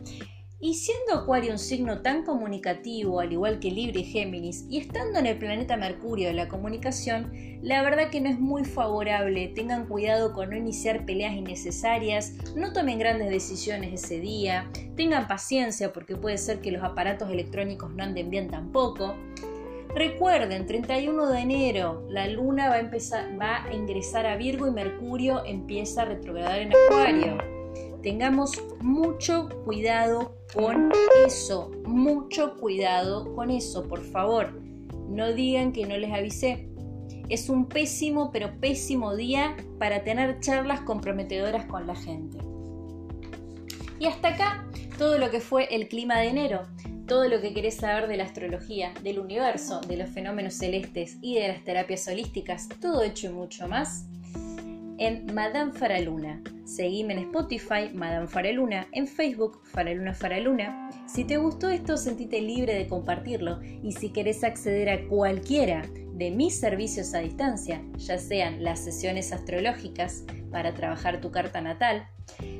Y 0.65 0.73
siendo 0.73 1.13
Acuario 1.13 1.51
un 1.51 1.59
signo 1.59 2.01
tan 2.01 2.23
comunicativo, 2.23 3.19
al 3.19 3.31
igual 3.31 3.59
que 3.59 3.69
Libra 3.69 3.99
y 3.99 4.03
Géminis, 4.03 4.65
y 4.67 4.79
estando 4.79 5.19
en 5.19 5.27
el 5.27 5.37
planeta 5.37 5.77
Mercurio 5.77 6.29
de 6.29 6.33
la 6.33 6.47
comunicación, 6.47 7.31
la 7.61 7.83
verdad 7.83 8.09
que 8.09 8.19
no 8.19 8.29
es 8.29 8.39
muy 8.39 8.65
favorable. 8.65 9.49
Tengan 9.49 9.85
cuidado 9.85 10.33
con 10.33 10.49
no 10.49 10.55
iniciar 10.55 11.05
peleas 11.05 11.35
innecesarias, 11.35 12.33
no 12.55 12.73
tomen 12.73 12.97
grandes 12.97 13.29
decisiones 13.29 13.93
ese 13.93 14.19
día, 14.19 14.67
tengan 14.95 15.27
paciencia 15.27 15.93
porque 15.93 16.15
puede 16.15 16.39
ser 16.39 16.61
que 16.61 16.71
los 16.71 16.81
aparatos 16.81 17.29
electrónicos 17.29 17.93
no 17.93 18.03
anden 18.03 18.31
bien 18.31 18.49
tampoco. 18.49 19.13
Recuerden, 19.93 20.65
31 20.65 21.27
de 21.27 21.39
enero, 21.41 22.07
la 22.09 22.27
luna 22.27 22.69
va 22.69 22.77
a, 22.77 23.37
va 23.37 23.65
a 23.65 23.71
ingresar 23.71 24.25
a 24.25 24.35
Virgo 24.35 24.67
y 24.67 24.71
Mercurio 24.71 25.45
empieza 25.45 26.01
a 26.01 26.05
retrogradar 26.05 26.57
en 26.57 26.71
Acuario. 26.73 27.54
Tengamos 28.05 28.61
mucho 28.81 29.49
cuidado 29.65 30.37
con 30.53 30.91
eso, 31.25 31.71
mucho 31.87 32.55
cuidado 32.55 33.33
con 33.33 33.49
eso, 33.49 33.87
por 33.87 34.03
favor. 34.03 34.61
No 35.09 35.33
digan 35.33 35.71
que 35.71 35.87
no 35.87 35.97
les 35.97 36.13
avisé. 36.13 36.69
Es 37.29 37.49
un 37.49 37.65
pésimo, 37.65 38.29
pero 38.31 38.59
pésimo 38.59 39.15
día 39.15 39.57
para 39.79 40.03
tener 40.03 40.39
charlas 40.39 40.81
comprometedoras 40.81 41.65
con 41.65 41.87
la 41.87 41.95
gente. 41.95 42.37
Y 43.99 44.05
hasta 44.05 44.35
acá 44.35 44.67
todo 44.99 45.17
lo 45.17 45.31
que 45.31 45.39
fue 45.39 45.65
el 45.73 45.87
clima 45.87 46.19
de 46.19 46.27
enero, 46.27 46.61
todo 47.07 47.27
lo 47.27 47.41
que 47.41 47.55
querés 47.55 47.77
saber 47.77 48.07
de 48.07 48.17
la 48.17 48.25
astrología, 48.25 48.93
del 49.01 49.17
universo, 49.17 49.81
de 49.81 49.97
los 49.97 50.11
fenómenos 50.11 50.53
celestes 50.53 51.17
y 51.23 51.39
de 51.39 51.47
las 51.47 51.63
terapias 51.63 52.07
holísticas, 52.07 52.69
todo 52.79 53.01
hecho 53.01 53.31
y 53.31 53.33
mucho 53.33 53.67
más 53.67 54.05
en 54.97 55.33
Madame 55.33 55.73
Faraluna. 55.73 56.41
Seguime 56.63 57.13
en 57.13 57.19
Spotify, 57.19 57.89
Madame 57.93 58.27
Faraluna, 58.27 58.87
en 58.91 59.07
Facebook, 59.07 59.59
Faraluna 59.63 60.13
Faraluna. 60.13 60.89
Si 61.05 61.23
te 61.23 61.37
gustó 61.37 61.69
esto, 61.69 61.97
sentite 61.97 62.41
libre 62.41 62.73
de 62.73 62.87
compartirlo 62.87 63.61
y 63.61 63.91
si 63.91 64.09
querés 64.09 64.43
acceder 64.43 64.89
a 64.89 65.07
cualquiera 65.07 65.83
de 66.13 66.31
mis 66.31 66.59
servicios 66.59 67.13
a 67.13 67.19
distancia, 67.19 67.83
ya 67.97 68.17
sean 68.17 68.63
las 68.63 68.79
sesiones 68.79 69.31
astrológicas 69.33 70.23
para 70.51 70.73
trabajar 70.73 71.19
tu 71.19 71.29
carta 71.29 71.61
natal, 71.61 72.07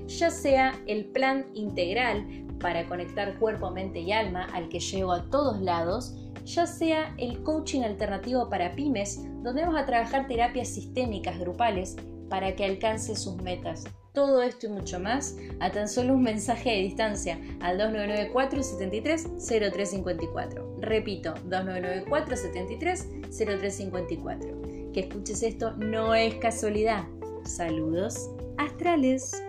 ya 0.08 0.30
sea 0.30 0.76
el 0.88 1.06
plan 1.06 1.46
integral 1.54 2.26
para 2.60 2.86
conectar 2.88 3.38
cuerpo, 3.40 3.72
mente 3.72 4.00
y 4.00 4.12
alma 4.12 4.48
al 4.54 4.70
que 4.70 4.80
llevo 4.80 5.14
a 5.14 5.30
todos 5.30 5.62
lados, 5.62 6.16
ya 6.44 6.68
sea 6.68 7.16
el 7.18 7.42
coaching 7.44 7.82
alternativo 7.82 8.50
para 8.50 8.76
pymes, 8.76 9.22
donde 9.42 9.62
vamos 9.62 9.80
a 9.80 9.86
trabajar 9.86 10.28
terapias 10.28 10.68
sistémicas 10.68 11.40
grupales 11.40 11.96
para 12.30 12.56
que 12.56 12.66
alcance 12.66 13.16
sus 13.16 13.36
metas. 13.38 13.84
Todo 14.14 14.42
esto 14.42 14.68
y 14.68 14.70
mucho 14.70 15.00
más 15.00 15.36
a 15.60 15.72
tan 15.72 15.90
solo 15.90 16.14
un 16.14 16.24
mensaje 16.24 16.70
de 16.70 16.84
distancia 16.84 17.38
al 17.60 17.78
2994 17.78 18.64
73 18.64 19.28
0354. 19.48 20.78
Repito, 20.80 21.34
2994 21.34 22.38
73 22.38 23.08
0354. 23.38 24.92
Que 24.94 25.02
escuches 25.02 25.44
esto 25.44 25.74
no 25.76 26.16
es 26.16 26.36
casualidad. 26.36 27.04
Saludos 27.44 28.30
astrales. 28.58 29.44